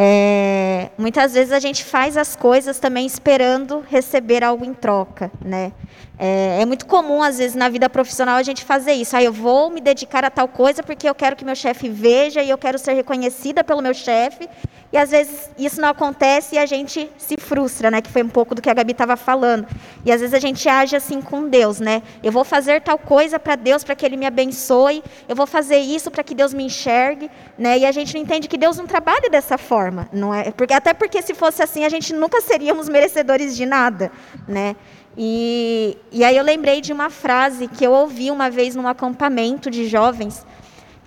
[0.00, 5.72] É, muitas vezes a gente faz as coisas também esperando receber algo em troca, né?
[6.16, 9.16] É, é, muito comum, às vezes, na vida profissional a gente fazer isso.
[9.16, 12.40] Ah, eu vou me dedicar a tal coisa porque eu quero que meu chefe veja
[12.40, 14.48] e eu quero ser reconhecida pelo meu chefe.
[14.90, 18.00] E às vezes isso não acontece e a gente se frustra, né?
[18.00, 19.66] Que foi um pouco do que a Gabi estava falando.
[20.04, 22.02] E às vezes a gente age assim com Deus, né?
[22.22, 25.04] Eu vou fazer tal coisa para Deus, para que Ele me abençoe.
[25.28, 27.78] Eu vou fazer isso para que Deus me enxergue, né?
[27.78, 30.50] E a gente não entende que Deus não trabalha dessa forma, não é?
[30.52, 34.10] Porque até porque se fosse assim a gente nunca seríamos merecedores de nada,
[34.46, 34.74] né?
[35.20, 39.68] E, e aí eu lembrei de uma frase que eu ouvi uma vez num acampamento
[39.68, 40.46] de jovens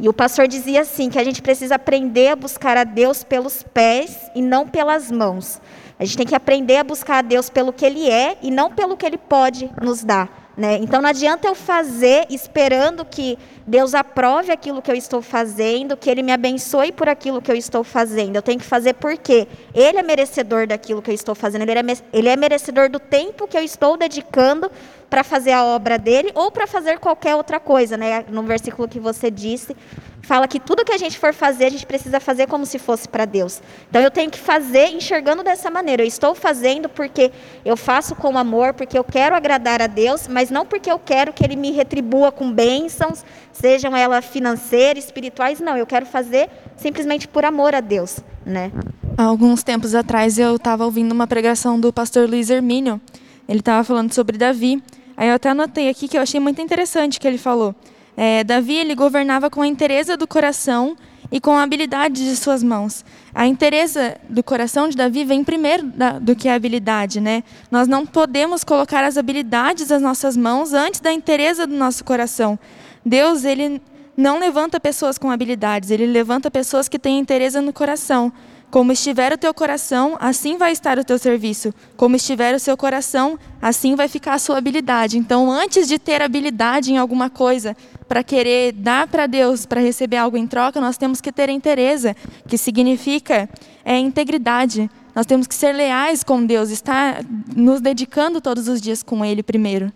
[0.01, 3.61] e o pastor dizia assim: que a gente precisa aprender a buscar a Deus pelos
[3.61, 5.61] pés e não pelas mãos.
[5.99, 8.71] A gente tem que aprender a buscar a Deus pelo que Ele é e não
[8.71, 10.41] pelo que Ele pode nos dar.
[10.57, 10.79] Né?
[10.81, 16.09] Então não adianta eu fazer esperando que Deus aprove aquilo que eu estou fazendo, que
[16.09, 18.35] Ele me abençoe por aquilo que eu estou fazendo.
[18.35, 22.29] Eu tenho que fazer porque Ele é merecedor daquilo que eu estou fazendo, Ele é,
[22.31, 24.69] é merecedor do tempo que eu estou dedicando
[25.11, 27.97] para fazer a obra dele ou para fazer qualquer outra coisa.
[27.97, 28.23] Né?
[28.29, 29.75] No versículo que você disse,
[30.21, 33.09] fala que tudo que a gente for fazer, a gente precisa fazer como se fosse
[33.09, 33.61] para Deus.
[33.89, 36.01] Então eu tenho que fazer enxergando dessa maneira.
[36.01, 37.29] Eu estou fazendo porque
[37.65, 41.33] eu faço com amor, porque eu quero agradar a Deus, mas não porque eu quero
[41.33, 45.59] que Ele me retribua com bênçãos, sejam elas financeiras, espirituais.
[45.59, 48.71] Não, eu quero fazer simplesmente por amor a Deus, né?
[49.17, 53.01] Há alguns tempos atrás eu estava ouvindo uma pregação do pastor Luiz Hermínio.
[53.45, 54.81] Ele estava falando sobre Davi.
[55.21, 57.75] Aí eu até anotei aqui que eu achei muito interessante que ele falou.
[58.17, 60.97] É, Davi ele governava com a inteireza do coração
[61.31, 63.05] e com a habilidade de suas mãos.
[63.31, 67.43] A inteireza do coração de Davi vem primeiro da, do que a habilidade, né?
[67.69, 72.57] Nós não podemos colocar as habilidades das nossas mãos antes da inteireza do nosso coração.
[73.05, 73.79] Deus ele
[74.17, 78.33] não levanta pessoas com habilidades, ele levanta pessoas que têm inteireza no coração.
[78.71, 81.73] Como estiver o teu coração, assim vai estar o teu serviço.
[81.97, 85.17] Como estiver o seu coração, assim vai ficar a sua habilidade.
[85.17, 87.75] Então, antes de ter habilidade em alguma coisa,
[88.07, 92.15] para querer dar para Deus, para receber algo em troca, nós temos que ter interesse,
[92.47, 93.49] que significa
[93.83, 94.89] é, integridade.
[95.13, 99.43] Nós temos que ser leais com Deus, estar nos dedicando todos os dias com Ele
[99.43, 99.91] primeiro.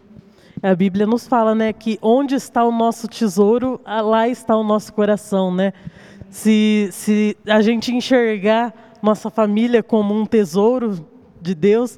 [0.62, 4.92] A Bíblia nos fala, né, que onde está o nosso tesouro, lá está o nosso
[4.92, 5.72] coração, né?
[6.30, 11.06] Se, se a gente enxergar nossa família como um tesouro
[11.42, 11.98] de Deus,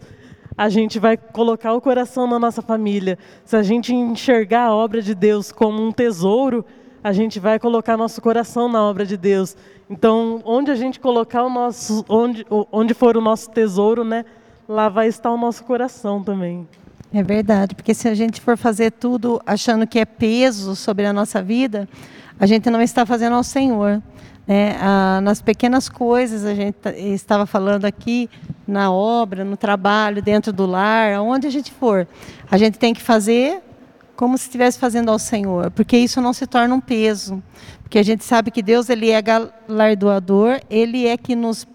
[0.58, 3.18] a gente vai colocar o coração na nossa família.
[3.46, 6.66] Se a gente enxergar a obra de Deus como um tesouro,
[7.04, 9.56] a gente vai colocar nosso coração na obra de Deus.
[9.90, 14.26] Então, onde a gente colocar o nosso, onde, onde for o nosso tesouro, né,
[14.68, 16.68] lá vai estar o nosso coração também.
[17.14, 21.14] É verdade, porque se a gente for fazer tudo achando que é peso sobre a
[21.14, 21.88] nossa vida,
[22.38, 24.02] a gente não está fazendo ao Senhor.
[24.48, 24.78] Né?
[25.22, 28.30] Nas pequenas coisas, a gente estava falando aqui,
[28.68, 32.08] na obra, no trabalho, dentro do lar, aonde a gente for,
[32.50, 33.62] a gente tem que fazer
[34.16, 37.42] como se estivesse fazendo ao Senhor, porque isso não se torna um peso,
[37.84, 41.68] porque a gente sabe que Deus ele é galardoador, Ele é que nos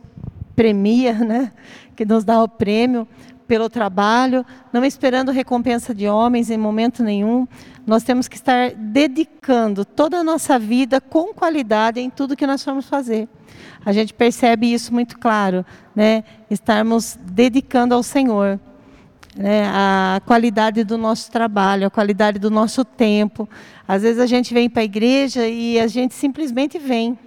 [0.56, 1.52] premia, né?
[1.94, 3.06] que nos dá o prêmio
[3.46, 7.46] pelo trabalho, não esperando recompensa de homens em momento nenhum.
[7.86, 12.62] Nós temos que estar dedicando toda a nossa vida com qualidade em tudo que nós
[12.62, 13.28] formos fazer.
[13.84, 16.22] A gente percebe isso muito claro, né?
[16.48, 18.60] Estarmos dedicando ao Senhor.
[19.34, 23.48] Né, a qualidade do nosso trabalho, a qualidade do nosso tempo.
[23.88, 27.18] Às vezes a gente vem para a igreja e a gente simplesmente vem.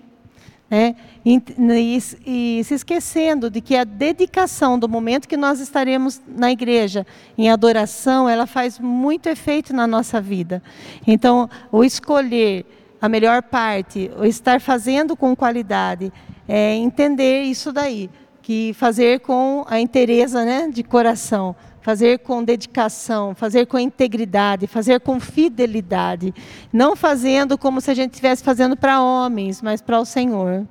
[0.69, 0.95] Né?
[1.23, 6.51] E, e, e, se esquecendo de que a dedicação do momento que nós estaremos na
[6.51, 7.05] igreja
[7.37, 10.63] em adoração, ela faz muito efeito na nossa vida.
[11.05, 12.65] Então, o escolher
[12.99, 16.11] a melhor parte, o estar fazendo com qualidade,
[16.47, 18.09] é entender isso daí,
[18.41, 21.55] que fazer com a inteireza né, de coração,
[21.85, 26.33] fazer com dedicação, fazer com integridade, fazer com fidelidade,
[26.73, 30.65] não fazendo como se a gente estivesse fazendo para homens, mas para o Senhor.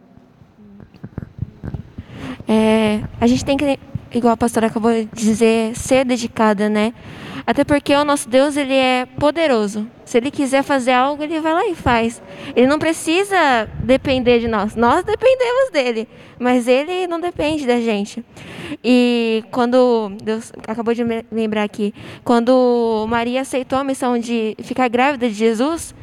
[2.49, 3.79] É, a gente tem que,
[4.13, 6.93] igual a pastora acabou de dizer, ser dedicada, né?
[7.47, 9.87] Até porque o nosso Deus ele é poderoso.
[10.05, 12.23] Se ele quiser fazer algo, ele vai lá e faz.
[12.57, 14.75] Ele não precisa depender de nós.
[14.75, 18.25] Nós dependemos dele, mas ele não depende da gente.
[18.83, 21.93] E quando Deus acabou de me lembrar aqui,
[22.25, 25.95] quando Maria aceitou a missão de ficar grávida de Jesus,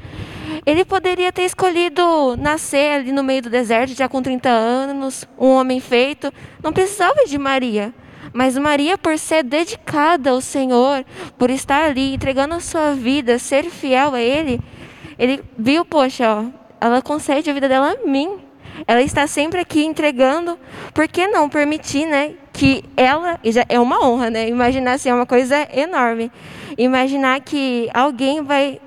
[0.64, 5.48] ele poderia ter escolhido nascer ali no meio do deserto, já com 30 anos, um
[5.48, 6.32] homem feito,
[6.64, 7.94] não precisava de Maria.
[8.34, 11.06] Mas Maria, por ser dedicada ao Senhor,
[11.38, 14.60] por estar ali entregando a sua vida, ser fiel a Ele,
[15.20, 16.46] ele viu, poxa, ó,
[16.80, 18.40] ela concede a vida dela a mim.
[18.88, 20.58] Ela está sempre aqui entregando.
[20.94, 24.48] Por que não permitir, né, que ela, já é uma honra, né?
[24.48, 26.32] Imaginar assim, é uma coisa enorme.
[26.78, 28.80] Imaginar que alguém vai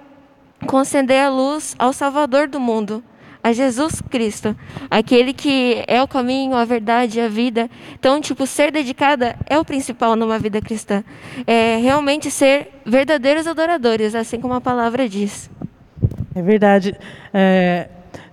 [0.67, 3.05] conceder a luz ao Salvador do mundo
[3.45, 4.57] a Jesus Cristo,
[4.91, 7.69] aquele que é o caminho, a verdade, a vida.
[7.93, 11.05] Então, tipo, ser dedicada é o principal numa vida cristã.
[11.47, 15.51] É realmente ser verdadeiros adoradores, assim como a palavra diz.
[16.35, 16.97] É verdade.
[17.35, 17.91] É,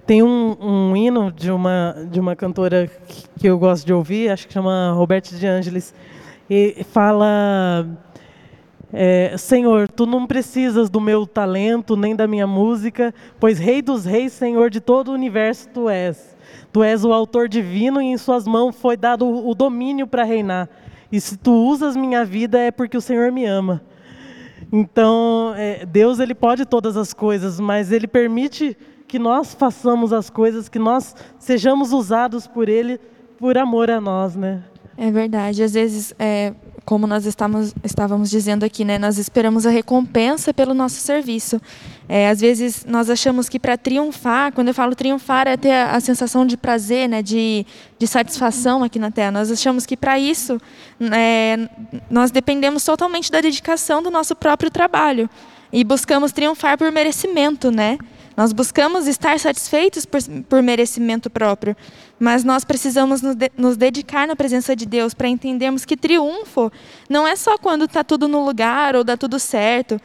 [0.08, 2.90] tem um, um, hino de uma, de uma cantora
[3.38, 5.94] que eu gosto de ouvir, acho que chama Roberto de Angelis,
[6.50, 7.86] e fala
[8.94, 14.06] é, Senhor, tu não precisas do meu talento nem da minha música, pois Rei dos
[14.06, 16.36] Reis, Senhor de todo o universo tu és.
[16.72, 20.70] Tu és o autor divino e em suas mãos foi dado o domínio para reinar.
[21.12, 23.82] E se tu usas minha vida é porque o Senhor me ama.
[24.72, 28.78] Então, é, Deus ele pode todas as coisas, mas ele permite
[29.08, 32.98] que nós façamos as coisas, que nós sejamos usados por Ele
[33.38, 34.64] por amor a nós, né?
[34.96, 35.62] É verdade.
[35.62, 36.54] Às vezes, é,
[36.84, 41.62] como nós estávamos, estávamos dizendo aqui, né, nós esperamos a recompensa pelo nosso serviço.
[42.10, 45.92] É, às vezes nós achamos que para triunfar, quando eu falo triunfar, é ter a,
[45.92, 47.66] a sensação de prazer, né, de,
[47.98, 49.32] de satisfação aqui na Terra.
[49.32, 50.60] Nós achamos que para isso
[51.14, 51.70] é,
[52.10, 55.30] nós dependemos totalmente da dedicação do nosso próprio trabalho
[55.72, 57.98] e buscamos triunfar por merecimento, né?
[58.36, 61.76] Nós buscamos estar satisfeitos por, por merecimento próprio,
[62.20, 66.72] mas nós precisamos nos, de, nos dedicar na presença de Deus para entendermos que triunfo
[67.10, 70.00] não é só quando está tudo no lugar ou dá tudo certo,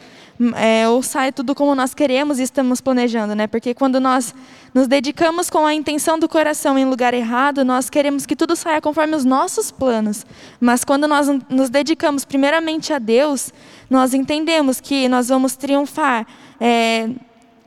[0.56, 3.46] é, ou sai tudo como nós queremos e estamos planejando, né?
[3.46, 4.34] Porque quando nós
[4.74, 8.80] nos dedicamos com a intenção do coração em lugar errado, nós queremos que tudo saia
[8.80, 10.26] conforme os nossos planos.
[10.60, 13.52] Mas quando nós nos dedicamos primeiramente a Deus,
[13.88, 16.26] nós entendemos que nós vamos triunfar.
[16.60, 17.08] É,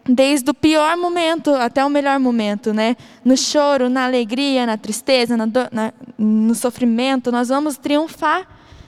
[0.10, 2.98] desde o pior momento até o melhor momento, né?
[3.24, 8.48] No choro, na alegria, na tristeza, na do, na, no sofrimento, nós vamos triunfar,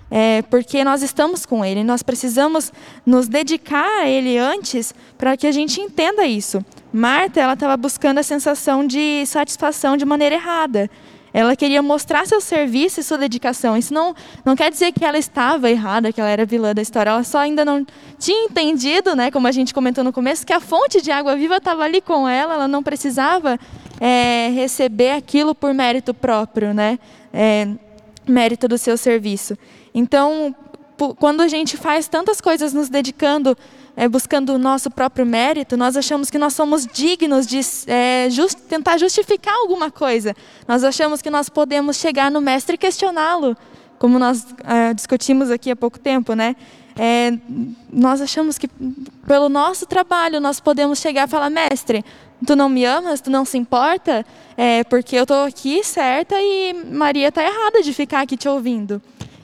[0.10, 1.84] é, porque nós estamos com Ele.
[1.84, 2.74] Nós precisamos
[3.06, 6.64] nos dedicar a Ele antes para que a gente entenda isso.
[6.92, 10.90] Marta, ela estava buscando a sensação de satisfação de maneira errada.
[11.34, 13.78] Ela queria mostrar seu serviço e sua dedicação.
[13.78, 14.14] Isso não,
[14.44, 17.10] não quer dizer que ela estava errada, que ela era vilã da história.
[17.10, 17.86] Ela só ainda não
[18.20, 21.58] tinha entendido, né, como a gente comentou no começo, que a fonte de água viva
[21.58, 22.56] estava ali com ela.
[22.56, 23.58] Ela não precisava
[24.00, 27.00] é, receber aquilo por mérito próprio, né,
[27.34, 27.68] é,
[28.28, 29.58] mérito do seu serviço.
[29.94, 30.54] Então,
[31.18, 33.58] quando a gente faz tantas coisas nos dedicando
[34.02, 38.58] é, buscando o nosso próprio mérito, nós achamos que nós somos dignos de é, just,
[38.62, 40.36] tentar justificar alguma coisa.
[40.68, 43.56] Nós achamos que nós podemos chegar no mestre e questioná-lo,
[44.00, 46.56] como nós é, discutimos aqui há pouco tempo, né?
[46.98, 47.38] É,
[47.94, 48.68] nós achamos que
[49.28, 52.04] pelo nosso trabalho nós podemos chegar e falar, mestre,
[52.44, 54.26] tu não me amas, tu não se importa,
[54.58, 59.00] é, porque eu estou aqui certa e Maria está errada de ficar aqui te ouvindo.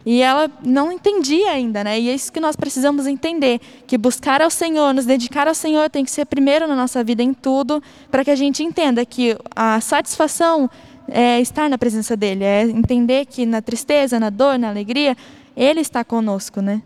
[0.09, 1.99] E ela não entendia ainda, né?
[1.99, 5.89] E é isso que nós precisamos entender, que buscar ao Senhor, nos dedicar ao Senhor
[5.89, 9.37] tem que ser primeiro na nossa vida em tudo, para que a gente entenda que
[9.53, 10.69] a satisfação
[11.09, 15.13] é estar na presença dele, é entender que na tristeza, na dor, na alegria,
[15.57, 16.81] ele está conosco, né?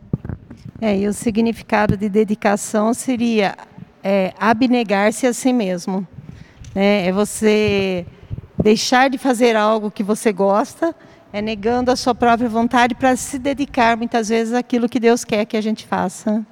[0.81, 3.55] É, e o significado de dedicação seria
[4.03, 6.07] é, abnegar-se a si mesmo.
[6.73, 7.05] Né?
[7.05, 8.03] É você
[8.57, 10.95] deixar de fazer algo que você gosta
[11.33, 15.45] é negando a sua própria vontade para se dedicar muitas vezes àquilo que Deus quer
[15.45, 16.45] que a gente faça.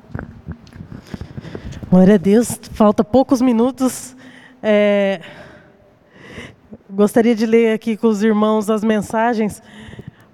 [1.90, 4.16] Glória a Deus, falta poucos minutos.
[4.62, 5.22] É...
[6.90, 9.62] Gostaria de ler aqui com os irmãos as mensagens.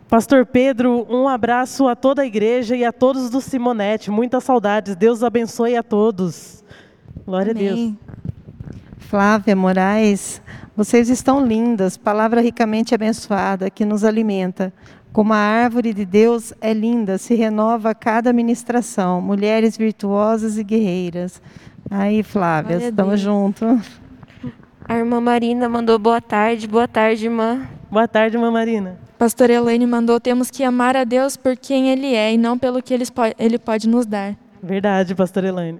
[0.08, 4.12] Pastor Pedro, um abraço a toda a igreja e a todos do Simonete.
[4.12, 4.96] Muitas saudades.
[4.96, 6.64] Deus abençoe a todos.
[7.26, 7.68] Glória Amém.
[7.68, 7.94] a Deus.
[9.10, 10.42] Flávia Moraes,
[10.76, 14.74] vocês estão lindas, palavra ricamente abençoada que nos alimenta.
[15.14, 19.22] Como a árvore de Deus é linda, se renova a cada ministração.
[19.22, 21.42] Mulheres virtuosas e guerreiras.
[21.90, 24.02] Aí, Flávia, estamos juntos.
[24.84, 26.68] A irmã Marina mandou boa tarde.
[26.68, 27.62] Boa tarde, irmã.
[27.90, 28.98] Boa tarde, irmã Marina.
[29.20, 32.82] Pastor Elaine mandou: temos que amar a Deus por quem Ele é e não pelo
[32.82, 34.36] que Ele pode nos dar.
[34.62, 35.80] Verdade, pastor Elaine.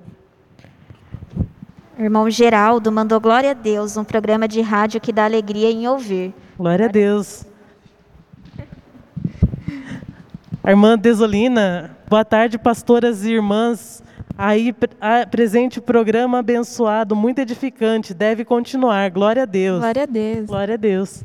[1.98, 6.34] Irmão Geraldo mandou glória a Deus, um programa de rádio que dá alegria em ouvir.
[6.58, 7.46] Glória a Deus.
[10.62, 14.04] A irmã Desolina, boa tarde, pastoras e irmãs.
[14.38, 14.76] Aí,
[15.32, 19.10] presente o programa abençoado, muito edificante, deve continuar.
[19.10, 19.80] Glória a Deus.
[19.80, 20.46] Glória a Deus.
[20.48, 21.24] Glória a Deus.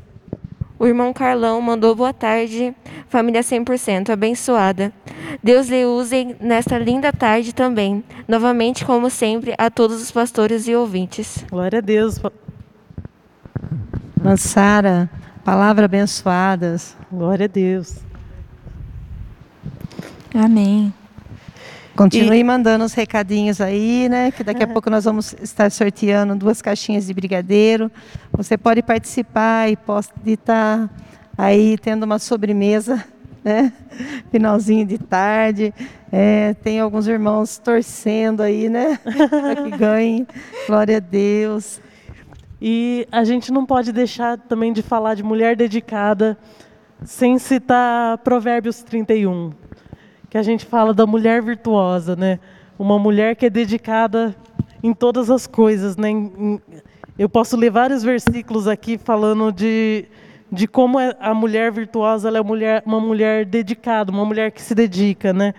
[0.81, 2.73] O irmão Carlão mandou boa tarde,
[3.07, 4.91] família 100% abençoada.
[5.43, 8.03] Deus lhe use nesta linda tarde também.
[8.27, 11.45] Novamente, como sempre, a todos os pastores e ouvintes.
[11.51, 12.19] Glória a Deus.
[14.19, 15.07] Mansara,
[15.45, 16.97] palavra abençoadas.
[17.11, 17.99] Glória a Deus.
[20.33, 20.91] Amém.
[21.95, 22.43] Continue e...
[22.43, 24.31] mandando os recadinhos aí, né?
[24.31, 27.91] Que daqui a pouco nós vamos estar sorteando duas caixinhas de brigadeiro.
[28.33, 30.89] Você pode participar e pode estar
[31.37, 33.03] aí tendo uma sobremesa,
[33.43, 33.73] né?
[34.31, 35.73] Finalzinho de tarde.
[36.11, 38.99] É, tem alguns irmãos torcendo aí, né?
[39.03, 40.27] Para que ganhe.
[40.67, 41.81] Glória a Deus.
[42.61, 46.37] E a gente não pode deixar também de falar de mulher dedicada
[47.03, 49.60] sem citar Provérbios 31
[50.31, 52.39] que a gente fala da mulher virtuosa, né?
[52.79, 54.33] Uma mulher que é dedicada
[54.81, 56.09] em todas as coisas, né?
[57.19, 60.05] Eu posso ler vários versículos aqui falando de,
[60.49, 64.61] de como é a mulher virtuosa é uma mulher, uma mulher dedicada, uma mulher que
[64.61, 65.53] se dedica, né?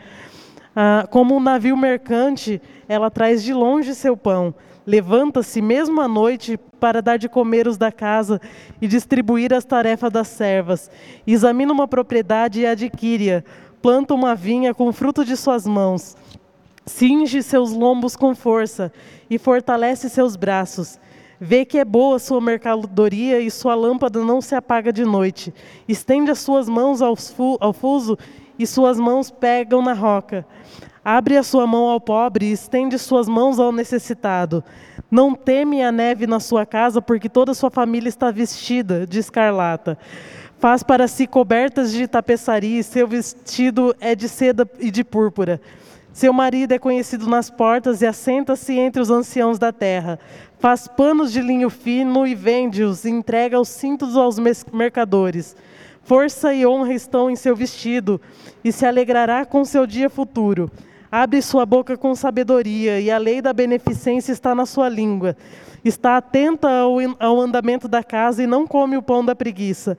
[0.75, 2.59] Ah, como um navio mercante,
[2.89, 4.55] ela traz de longe seu pão,
[4.87, 8.41] levanta-se mesmo à noite para dar de comer os da casa
[8.81, 10.91] e distribuir as tarefas das servas.
[11.27, 13.45] Examina uma propriedade e adquire-a
[13.83, 16.17] planta uma vinha com o fruto de suas mãos,
[16.87, 18.93] cinge seus lombos com força
[19.29, 20.99] e fortalece seus braços.
[21.41, 25.53] Vê que é boa sua mercadoria e sua lâmpada não se apaga de noite.
[25.89, 27.17] Estende as suas mãos ao,
[27.73, 28.17] fuso
[28.57, 30.47] e suas mãos pegam na roca.
[31.05, 34.63] Abre a sua mão ao pobre e estende suas mãos ao necessitado.
[35.11, 39.99] Não teme a neve na sua casa, porque toda sua família está vestida de escarlata.
[40.63, 45.61] Faz para si cobertas de tapeçaria, e seu vestido é de seda e de púrpura.
[46.13, 50.21] Seu marido é conhecido nas portas e assenta-se entre os anciãos da terra.
[50.61, 54.37] Faz panos de linho fino e vende-os, e entrega os cintos aos
[54.73, 55.57] mercadores.
[56.05, 58.21] Força e honra estão em seu vestido,
[58.63, 60.71] e se alegrará com seu dia futuro.
[61.15, 65.37] Abre sua boca com sabedoria, e a lei da beneficência está na sua língua.
[65.85, 69.99] Está atenta ao, ao andamento da casa e não come o pão da preguiça.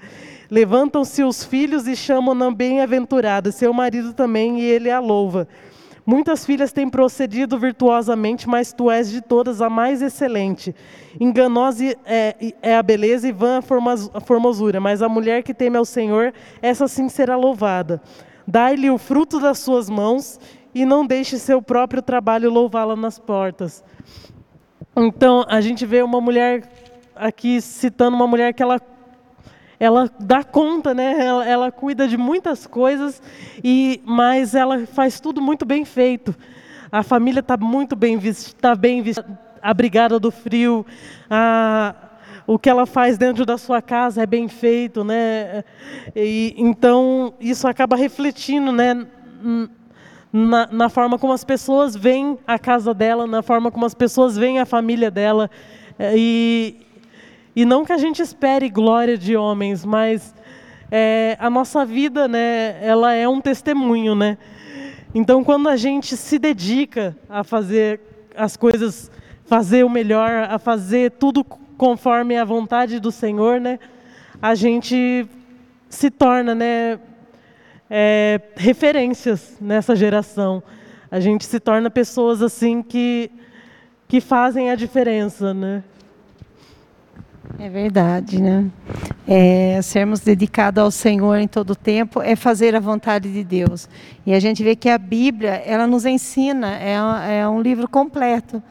[0.49, 5.47] Levantam-se os filhos e chamam-na bem-aventurada, seu marido também, e ele a louva.
[6.03, 10.73] Muitas filhas têm procedido virtuosamente, mas tu és de todas a mais excelente.
[11.19, 15.85] Enganosa é, é a beleza e vã a formosura, mas a mulher que teme ao
[15.85, 18.01] Senhor, essa sim será louvada.
[18.47, 20.39] Dai-lhe o fruto das suas mãos
[20.73, 23.83] e não deixe seu próprio trabalho louvá-la nas portas.
[24.95, 26.63] Então, a gente vê uma mulher
[27.15, 28.79] aqui citando uma mulher que ela
[29.79, 31.15] ela dá conta, né?
[31.19, 33.21] Ela, ela, cuida de muitas coisas,
[33.61, 36.33] e mas ela faz tudo muito bem feito.
[36.89, 39.25] A família está muito bem está bem vista,
[39.61, 40.85] abrigada do frio.
[41.29, 41.95] A,
[42.47, 45.63] o que ela faz dentro da sua casa é bem feito, né?
[46.15, 49.05] E, então isso acaba refletindo, né?
[50.35, 54.35] Na, na, forma como as pessoas veem a casa dela, na forma como as pessoas
[54.35, 55.47] veem a família dela.
[56.15, 56.77] E,
[57.55, 60.33] e não que a gente espere glória de homens, mas
[60.91, 64.37] é, a nossa vida, né, ela é um testemunho, né?
[65.15, 67.99] Então, quando a gente se dedica a fazer
[68.35, 69.11] as coisas,
[69.45, 71.43] fazer o melhor, a fazer tudo
[71.77, 73.77] conforme a vontade do Senhor, né,
[74.41, 75.27] a gente
[75.89, 76.99] se torna, né,
[77.95, 80.63] é, referências nessa geração.
[81.11, 83.29] A gente se torna pessoas assim que
[84.07, 85.83] que fazem a diferença, né?
[87.59, 88.65] É verdade, né?
[89.27, 93.87] É, sermos dedicados ao Senhor em todo o tempo é fazer a vontade de Deus.
[94.25, 98.61] E a gente vê que a Bíblia, ela nos ensina, é, é um livro completo.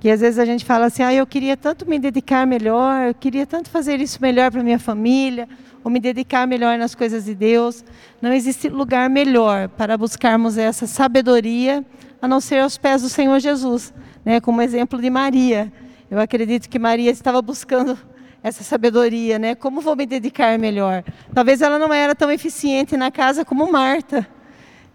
[0.00, 3.14] Que às vezes a gente fala assim, ah, eu queria tanto me dedicar melhor, eu
[3.14, 5.48] queria tanto fazer isso melhor para minha família,
[5.82, 7.84] ou me dedicar melhor nas coisas de Deus.
[8.22, 11.84] Não existe lugar melhor para buscarmos essa sabedoria,
[12.22, 13.92] a não ser aos pés do Senhor Jesus,
[14.24, 14.40] né?
[14.40, 15.72] como exemplo de Maria.
[16.10, 17.98] Eu acredito que Maria estava buscando
[18.42, 19.54] essa sabedoria, né?
[19.54, 21.04] Como vou me dedicar melhor?
[21.34, 24.26] Talvez ela não era tão eficiente na casa como Marta.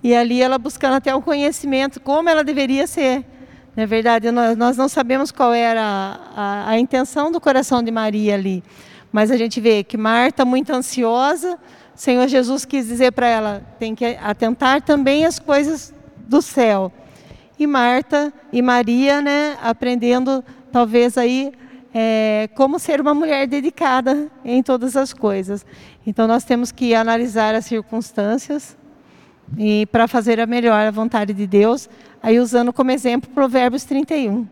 [0.01, 3.25] E ali ela buscando até o conhecimento, como ela deveria ser.
[3.75, 7.81] Na é verdade, nós, nós não sabemos qual era a, a, a, intenção do coração
[7.81, 8.63] de Maria ali.
[9.11, 11.57] Mas a gente vê que Marta, muito ansiosa,
[11.95, 16.91] Senhor Jesus quis dizer para ela: tem que atentar também às coisas do céu.
[17.57, 21.51] E Marta e Maria, né, aprendendo talvez aí
[21.91, 25.65] é, como ser uma mulher dedicada em todas as coisas.
[26.05, 28.77] Então nós temos que analisar as circunstâncias
[29.57, 31.89] e para fazer a melhor a vontade de Deus,
[32.21, 34.47] aí usando como exemplo Provérbios 31,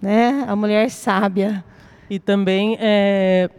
[0.00, 0.44] né?
[0.46, 1.64] A mulher sábia.
[2.08, 3.50] E também é,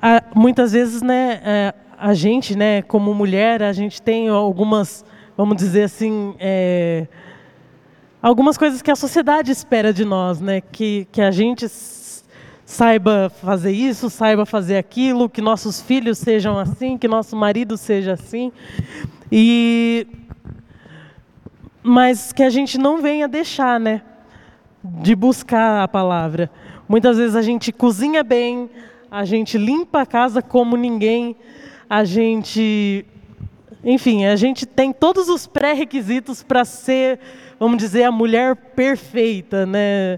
[0.00, 5.04] a, muitas vezes, né, é, a gente, né, como mulher, a gente tem algumas,
[5.36, 7.06] vamos dizer assim, é,
[8.20, 11.68] algumas coisas que a sociedade espera de nós, né, que que a gente
[12.64, 18.12] saiba fazer isso, saiba fazer aquilo, que nossos filhos sejam assim, que nosso marido seja
[18.12, 18.50] assim.
[19.36, 20.06] E
[21.82, 24.00] mas que a gente não venha deixar, né,
[24.84, 26.48] de buscar a palavra.
[26.88, 28.70] Muitas vezes a gente cozinha bem,
[29.10, 31.34] a gente limpa a casa como ninguém,
[31.90, 33.04] a gente
[33.82, 37.18] enfim, a gente tem todos os pré-requisitos para ser,
[37.58, 40.16] vamos dizer, a mulher perfeita, né?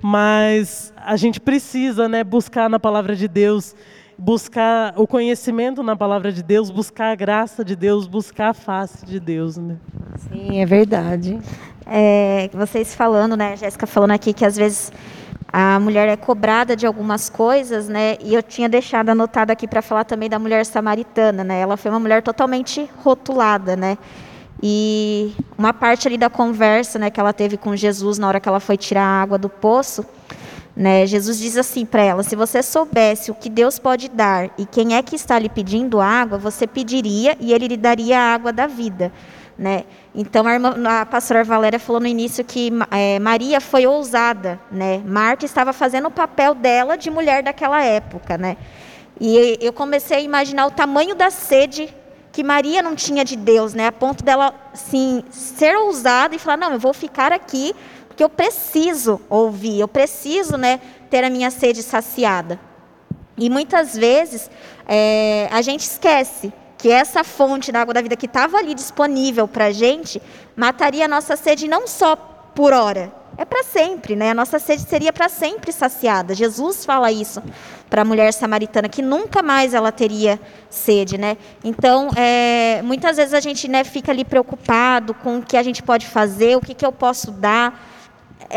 [0.00, 3.76] Mas a gente precisa, né, buscar na palavra de Deus,
[4.18, 9.04] buscar o conhecimento na palavra de Deus, buscar a graça de Deus, buscar a face
[9.04, 9.76] de Deus, né?
[10.30, 11.38] Sim, é verdade.
[11.86, 14.90] É, vocês falando, né, Jéssica falando aqui que às vezes
[15.52, 18.16] a mulher é cobrada de algumas coisas, né?
[18.20, 21.60] E eu tinha deixado anotado aqui para falar também da mulher samaritana, né?
[21.60, 23.96] Ela foi uma mulher totalmente rotulada, né?
[24.60, 28.48] E uma parte ali da conversa, né, que ela teve com Jesus na hora que
[28.48, 30.04] ela foi tirar a água do poço,
[30.76, 34.66] né, Jesus diz assim para ela: se você soubesse o que Deus pode dar e
[34.66, 38.52] quem é que está lhe pedindo água, você pediria e ele lhe daria a água
[38.52, 39.12] da vida.
[39.56, 39.84] Né?
[40.12, 44.58] Então, a, irmã, a pastora Valéria falou no início que é, Maria foi ousada.
[44.70, 45.00] Né?
[45.06, 48.36] Marta estava fazendo o papel dela de mulher daquela época.
[48.36, 48.56] Né?
[49.20, 51.88] E eu comecei a imaginar o tamanho da sede
[52.32, 53.86] que Maria não tinha de Deus, né?
[53.86, 57.72] A ponto dela, sim, ser ousada e falar: não, eu vou ficar aqui
[58.14, 62.60] porque eu preciso ouvir, eu preciso, né, ter a minha sede saciada.
[63.36, 64.48] E muitas vezes
[64.86, 69.48] é, a gente esquece que essa fonte da água da vida que estava ali disponível
[69.48, 70.22] para a gente
[70.54, 72.14] mataria a nossa sede não só
[72.54, 74.30] por hora, é para sempre, né?
[74.30, 76.36] A nossa sede seria para sempre saciada.
[76.36, 77.42] Jesus fala isso
[77.90, 80.40] para a mulher samaritana que nunca mais ela teria
[80.70, 81.36] sede, né?
[81.64, 85.82] Então, é, muitas vezes a gente né, fica ali preocupado com o que a gente
[85.82, 87.92] pode fazer, o que, que eu posso dar.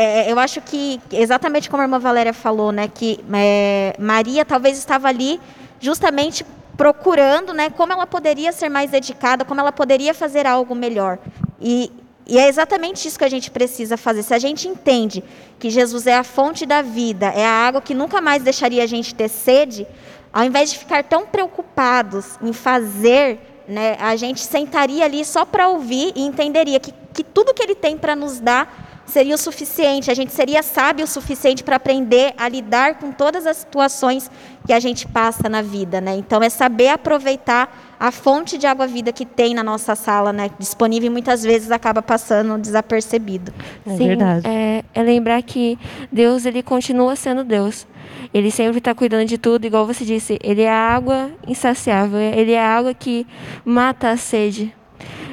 [0.00, 4.78] É, eu acho que exatamente como a irmã Valéria falou, né, que é, Maria talvez
[4.78, 5.40] estava ali
[5.80, 6.46] justamente
[6.76, 11.18] procurando, né, como ela poderia ser mais dedicada, como ela poderia fazer algo melhor.
[11.60, 11.90] E
[12.30, 14.22] e é exatamente isso que a gente precisa fazer.
[14.22, 15.24] Se a gente entende
[15.58, 18.86] que Jesus é a fonte da vida, é a água que nunca mais deixaria a
[18.86, 19.86] gente ter sede,
[20.30, 25.68] ao invés de ficar tão preocupados em fazer, né, a gente sentaria ali só para
[25.68, 30.10] ouvir e entenderia que, que tudo que Ele tem para nos dar seria o suficiente,
[30.10, 34.30] a gente seria sábio o suficiente para aprender a lidar com todas as situações
[34.66, 36.16] que a gente passa na vida, né?
[36.16, 40.50] Então é saber aproveitar a fonte de água vida que tem na nossa sala, né?
[40.58, 43.52] Disponível e muitas vezes acaba passando desapercebido.
[43.86, 44.46] É Sim, verdade.
[44.46, 45.78] É, é lembrar que
[46.12, 47.86] Deus ele continua sendo Deus.
[48.32, 50.38] Ele sempre está cuidando de tudo, igual você disse.
[50.42, 52.20] Ele é a água insaciável.
[52.20, 53.26] Ele é a água que
[53.64, 54.74] mata a sede.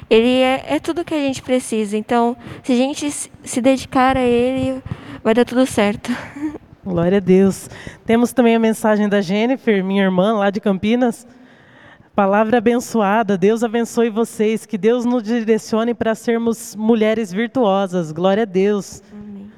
[0.09, 1.97] Ele é, é tudo que a gente precisa.
[1.97, 4.81] Então, se a gente se dedicar a Ele,
[5.23, 6.11] vai dar tudo certo.
[6.85, 7.69] Glória a Deus.
[8.05, 11.25] Temos também a mensagem da Jennifer, minha irmã, lá de Campinas.
[12.15, 13.37] Palavra abençoada.
[13.37, 14.65] Deus abençoe vocês.
[14.65, 18.11] Que Deus nos direcione para sermos mulheres virtuosas.
[18.11, 19.01] Glória a Deus.
[19.11, 19.51] Amém.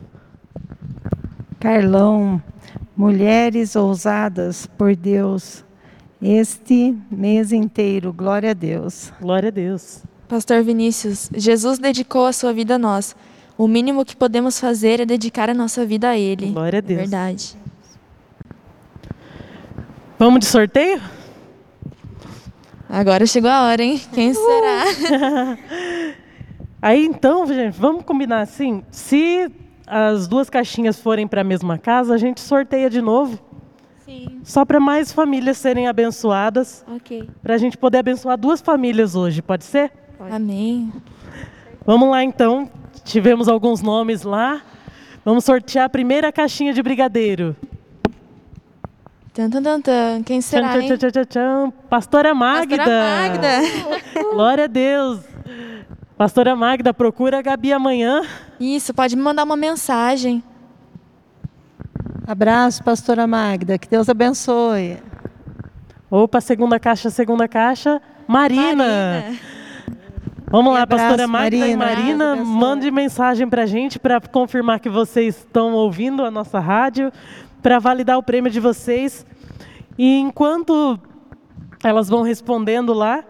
[1.59, 2.41] Carlão,
[2.95, 5.65] mulheres ousadas por Deus,
[6.21, 8.13] este mês inteiro.
[8.13, 9.11] Glória a Deus.
[9.19, 10.03] Glória a Deus.
[10.27, 13.15] Pastor Vinícius, Jesus dedicou a sua vida a nós.
[13.57, 16.47] O mínimo que podemos fazer é dedicar a nossa vida a Ele.
[16.47, 16.99] Glória a Deus.
[16.99, 17.55] Verdade.
[20.19, 21.01] Vamos de sorteio?
[22.89, 24.01] Agora chegou a hora, hein?
[24.13, 25.57] Quem será?
[26.81, 28.83] Aí então, gente, vamos combinar assim.
[28.91, 29.49] Se
[29.85, 33.39] as duas caixinhas forem para a mesma casa, a gente sorteia de novo.
[34.05, 36.85] Sim, Só para mais famílias serem abençoadas.
[36.95, 37.29] ok.
[37.41, 39.91] Para a gente poder abençoar duas famílias hoje, pode ser?
[40.19, 40.91] Amém.
[41.85, 42.69] Vamos lá então.
[43.03, 44.61] Tivemos alguns nomes lá.
[45.23, 47.55] Vamos sortear a primeira caixinha de brigadeiro.
[49.33, 50.23] Tan, tan, tan, tan.
[50.23, 51.73] Quem será, tchan, tchan, tchan, tchan, tchan.
[51.89, 52.77] Pastora Magda.
[52.77, 54.21] Pastora Magda.
[54.33, 55.19] Glória a Deus.
[56.17, 58.23] Pastora Magda, procura a Gabi amanhã.
[58.59, 60.43] Isso, pode me mandar uma mensagem.
[62.25, 63.77] Abraço, pastora Magda.
[63.77, 64.97] Que Deus abençoe.
[66.09, 68.01] Opa, segunda caixa, segunda caixa.
[68.27, 68.75] Marina.
[68.75, 69.56] Marina.
[70.49, 71.77] Vamos lá, Abraço, pastora Magda e Marina.
[71.77, 72.59] Marina, Deus abençoe.
[72.59, 77.11] mande mensagem para a gente para confirmar que vocês estão ouvindo a nossa rádio,
[77.61, 79.25] para validar o prêmio de vocês.
[79.97, 80.97] E enquanto
[81.83, 83.25] elas vão respondendo lá,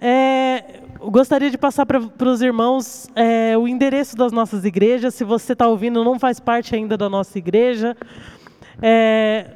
[0.00, 5.14] é, gostaria de passar para os irmãos é, o endereço das nossas igrejas.
[5.14, 7.96] Se você está ouvindo, não faz parte ainda da nossa igreja.
[8.80, 9.46] É,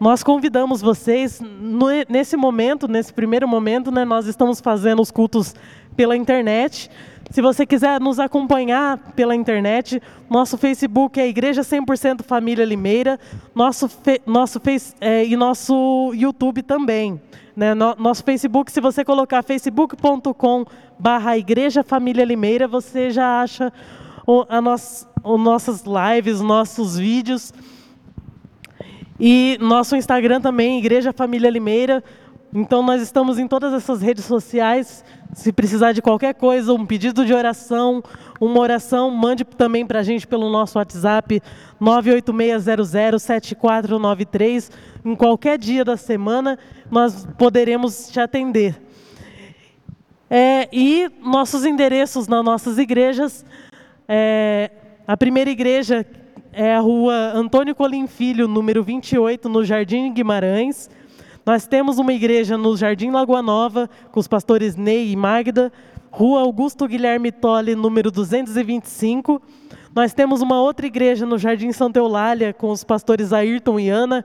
[0.00, 5.54] nós convidamos vocês, no, nesse momento, nesse primeiro momento, né, nós estamos fazendo os cultos
[5.96, 6.90] pela internet.
[7.30, 13.18] Se você quiser nos acompanhar pela internet, nosso Facebook é Igreja 100% Família Limeira,
[13.54, 13.90] nosso,
[14.26, 17.20] nosso face, é, e nosso YouTube também.
[17.56, 17.74] Né?
[17.74, 20.64] No, nosso Facebook, se você colocar facebook.com
[20.98, 23.72] barra Igreja Família Limeira, você já acha
[24.26, 27.52] o, a nos, os nossas lives, nossos vídeos.
[29.18, 32.02] E nosso Instagram também, Igreja Família Limeira.
[32.52, 35.04] Então nós estamos em todas essas redes sociais.
[35.34, 38.02] Se precisar de qualquer coisa, um pedido de oração,
[38.40, 41.42] uma oração, mande também para a gente pelo nosso WhatsApp
[41.82, 44.70] 986007493.
[45.04, 46.56] Em qualquer dia da semana,
[46.90, 48.80] nós poderemos te atender.
[50.30, 53.44] É, e nossos endereços nas nossas igrejas.
[54.08, 54.70] É,
[55.06, 56.06] a primeira igreja
[56.52, 60.88] é a rua Antônio Colim Filho, número 28, no Jardim Guimarães.
[61.46, 65.70] Nós temos uma igreja no Jardim Lagoa Nova, com os pastores Ney e Magda.
[66.10, 69.42] Rua Augusto Guilherme Tolle, número 225.
[69.94, 74.24] Nós temos uma outra igreja no Jardim Santa Eulália, com os pastores Ayrton e Ana.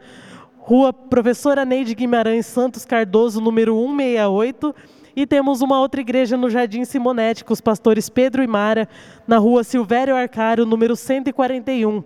[0.60, 4.74] Rua Professora Neide Guimarães Santos Cardoso, número 168.
[5.14, 8.88] E temos uma outra igreja no Jardim Simonete, com os pastores Pedro e Mara,
[9.28, 12.02] na rua Silvério Arcário, número 141.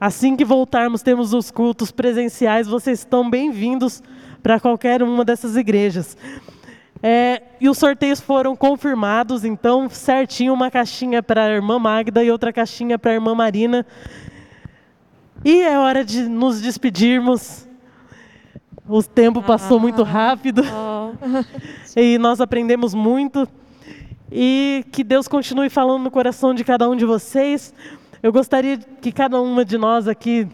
[0.00, 4.02] Assim que voltarmos, temos os cultos presenciais, vocês estão bem-vindos
[4.44, 6.18] para qualquer uma dessas igrejas.
[7.02, 12.30] É, e os sorteios foram confirmados, então certinho uma caixinha para a irmã Magda e
[12.30, 13.86] outra caixinha para a irmã Marina.
[15.42, 17.66] E é hora de nos despedirmos.
[18.86, 20.04] O tempo passou muito ah.
[20.04, 20.62] rápido.
[21.96, 23.48] e nós aprendemos muito.
[24.30, 27.72] E que Deus continue falando no coração de cada um de vocês.
[28.22, 30.46] Eu gostaria que cada uma de nós aqui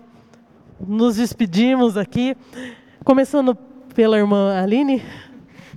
[0.80, 2.36] nos despedimos aqui,
[3.04, 3.56] começando
[3.94, 5.02] pela irmã Aline.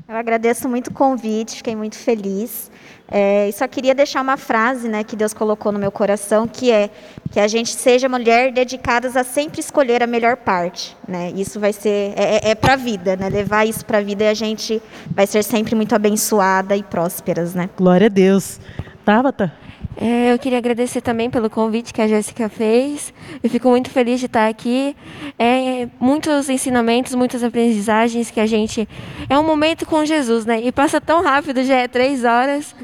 [0.08, 2.72] Eu agradeço muito o convite, fiquei muito feliz.
[3.10, 6.72] É, e só queria deixar uma frase né, que Deus colocou no meu coração, que
[6.72, 6.90] é
[7.32, 10.98] que a gente seja mulher dedicadas a sempre escolher a melhor parte.
[11.08, 11.32] Né?
[11.36, 13.30] Isso vai ser, é, é, é para a vida, né?
[13.30, 17.54] levar isso para a vida e a gente vai ser sempre muito abençoada e prósperas.
[17.54, 17.70] Né?
[17.78, 18.60] Glória a Deus.
[19.06, 19.54] Tabata?
[19.96, 23.14] É, eu queria agradecer também pelo convite que a Jéssica fez.
[23.44, 24.96] Eu fico muito feliz de estar aqui.
[25.38, 28.88] É, muitos ensinamentos, muitas aprendizagens que a gente.
[29.30, 30.62] É um momento com Jesus, né?
[30.62, 32.76] E passa tão rápido, já é três horas.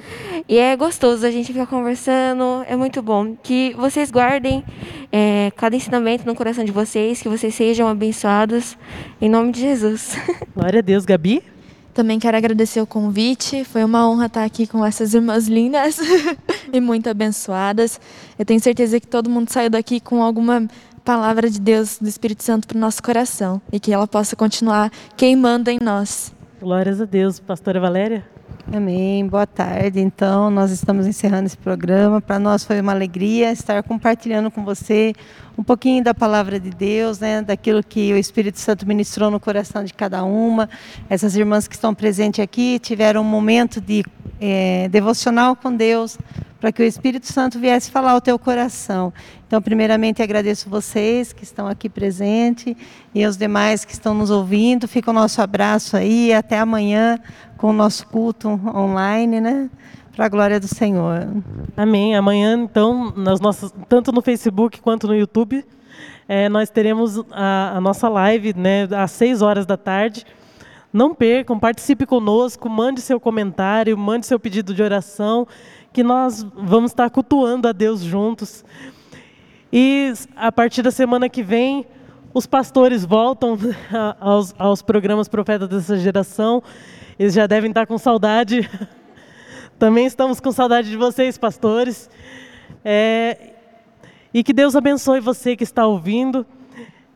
[0.48, 2.64] E é gostoso, a gente fica conversando.
[2.68, 3.36] É muito bom.
[3.42, 4.64] Que vocês guardem
[5.12, 8.78] é, cada ensinamento no coração de vocês, que vocês sejam abençoados.
[9.20, 10.16] Em nome de Jesus.
[10.56, 11.44] Glória a Deus, Gabi.
[12.00, 13.66] Também quero agradecer o convite.
[13.66, 16.00] Foi uma honra estar aqui com essas irmãs lindas
[16.72, 18.00] e muito abençoadas.
[18.40, 20.66] Eu tenho certeza que todo mundo saiu daqui com alguma
[21.04, 24.90] palavra de Deus, do Espírito Santo para o nosso coração e que ela possa continuar
[25.18, 26.34] queimando em nós.
[26.62, 27.38] Glórias a Deus.
[27.38, 28.26] Pastora Valéria?
[28.72, 29.26] Amém.
[29.26, 30.00] Boa tarde.
[30.00, 32.22] Então, nós estamos encerrando esse programa.
[32.22, 35.14] Para nós foi uma alegria estar compartilhando com você
[35.58, 39.84] um pouquinho da palavra de Deus, né, daquilo que o Espírito Santo ministrou no coração
[39.84, 40.70] de cada uma.
[41.10, 44.04] Essas irmãs que estão presentes aqui tiveram um momento de
[44.40, 46.18] é, devocional com Deus,
[46.60, 49.14] para que o Espírito Santo viesse falar ao teu coração.
[49.48, 52.76] Então, primeiramente, agradeço vocês que estão aqui presentes
[53.16, 54.88] e os demais que estão nos ouvindo.
[54.88, 56.34] Fica o nosso abraço aí.
[56.34, 57.18] Até amanhã
[57.58, 59.70] com o nosso culto online, né?
[60.16, 61.28] Para a glória do Senhor.
[61.78, 62.16] Amém.
[62.16, 65.66] Amanhã, então, nas nossas, tanto no Facebook quanto no YouTube,
[66.28, 70.26] é, nós teremos a, a nossa live né, às 6 horas da tarde.
[70.92, 75.48] Não percam, participe conosco, mande seu comentário, mande seu pedido de oração
[75.92, 78.64] que nós vamos estar cultuando a Deus juntos.
[79.72, 81.86] E a partir da semana que vem,
[82.34, 83.58] os pastores voltam
[84.20, 86.64] aos, aos programas Profetas dessa geração.
[87.18, 88.70] Eles já devem estar com saudade.
[89.78, 92.10] Também estamos com saudade de vocês, pastores.
[92.84, 93.54] É,
[94.34, 96.46] e que Deus abençoe você que está ouvindo.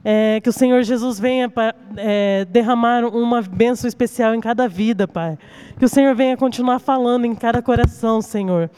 [0.05, 1.51] É, que o Senhor Jesus venha
[1.95, 5.37] é, derramar uma bênção especial em cada vida, Pai.
[5.79, 8.69] Que o Senhor venha continuar falando em cada coração, Senhor.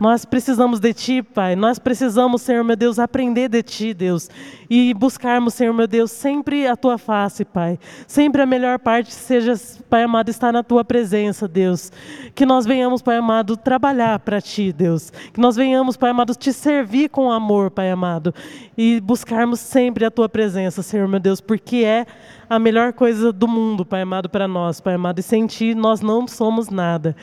[0.00, 1.56] Nós precisamos de Ti, Pai.
[1.56, 4.30] Nós precisamos, Senhor meu Deus, aprender de Ti, Deus.
[4.70, 7.78] E buscarmos, Senhor meu Deus, sempre a Tua face, Pai.
[8.06, 9.54] Sempre a melhor parte seja,
[9.90, 11.90] Pai amado, estar na Tua presença, Deus.
[12.32, 15.10] Que nós venhamos, Pai amado, trabalhar para Ti, Deus.
[15.32, 18.32] Que nós venhamos, Pai amado, Te servir com amor, Pai amado.
[18.76, 22.06] E buscarmos sempre a Tua presença, Senhor meu Deus, porque é
[22.48, 25.18] a melhor coisa do mundo, Pai amado, para nós, Pai amado.
[25.18, 27.16] E sem Ti nós não somos nada.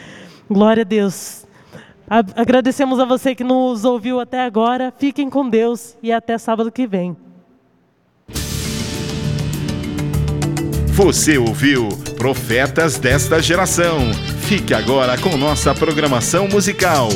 [0.49, 1.45] Glória a Deus.
[2.07, 4.93] Agradecemos a você que nos ouviu até agora.
[4.97, 7.15] Fiquem com Deus e até sábado que vem.
[10.87, 13.99] Você ouviu Profetas desta Geração.
[14.47, 17.09] Fique agora com nossa programação musical.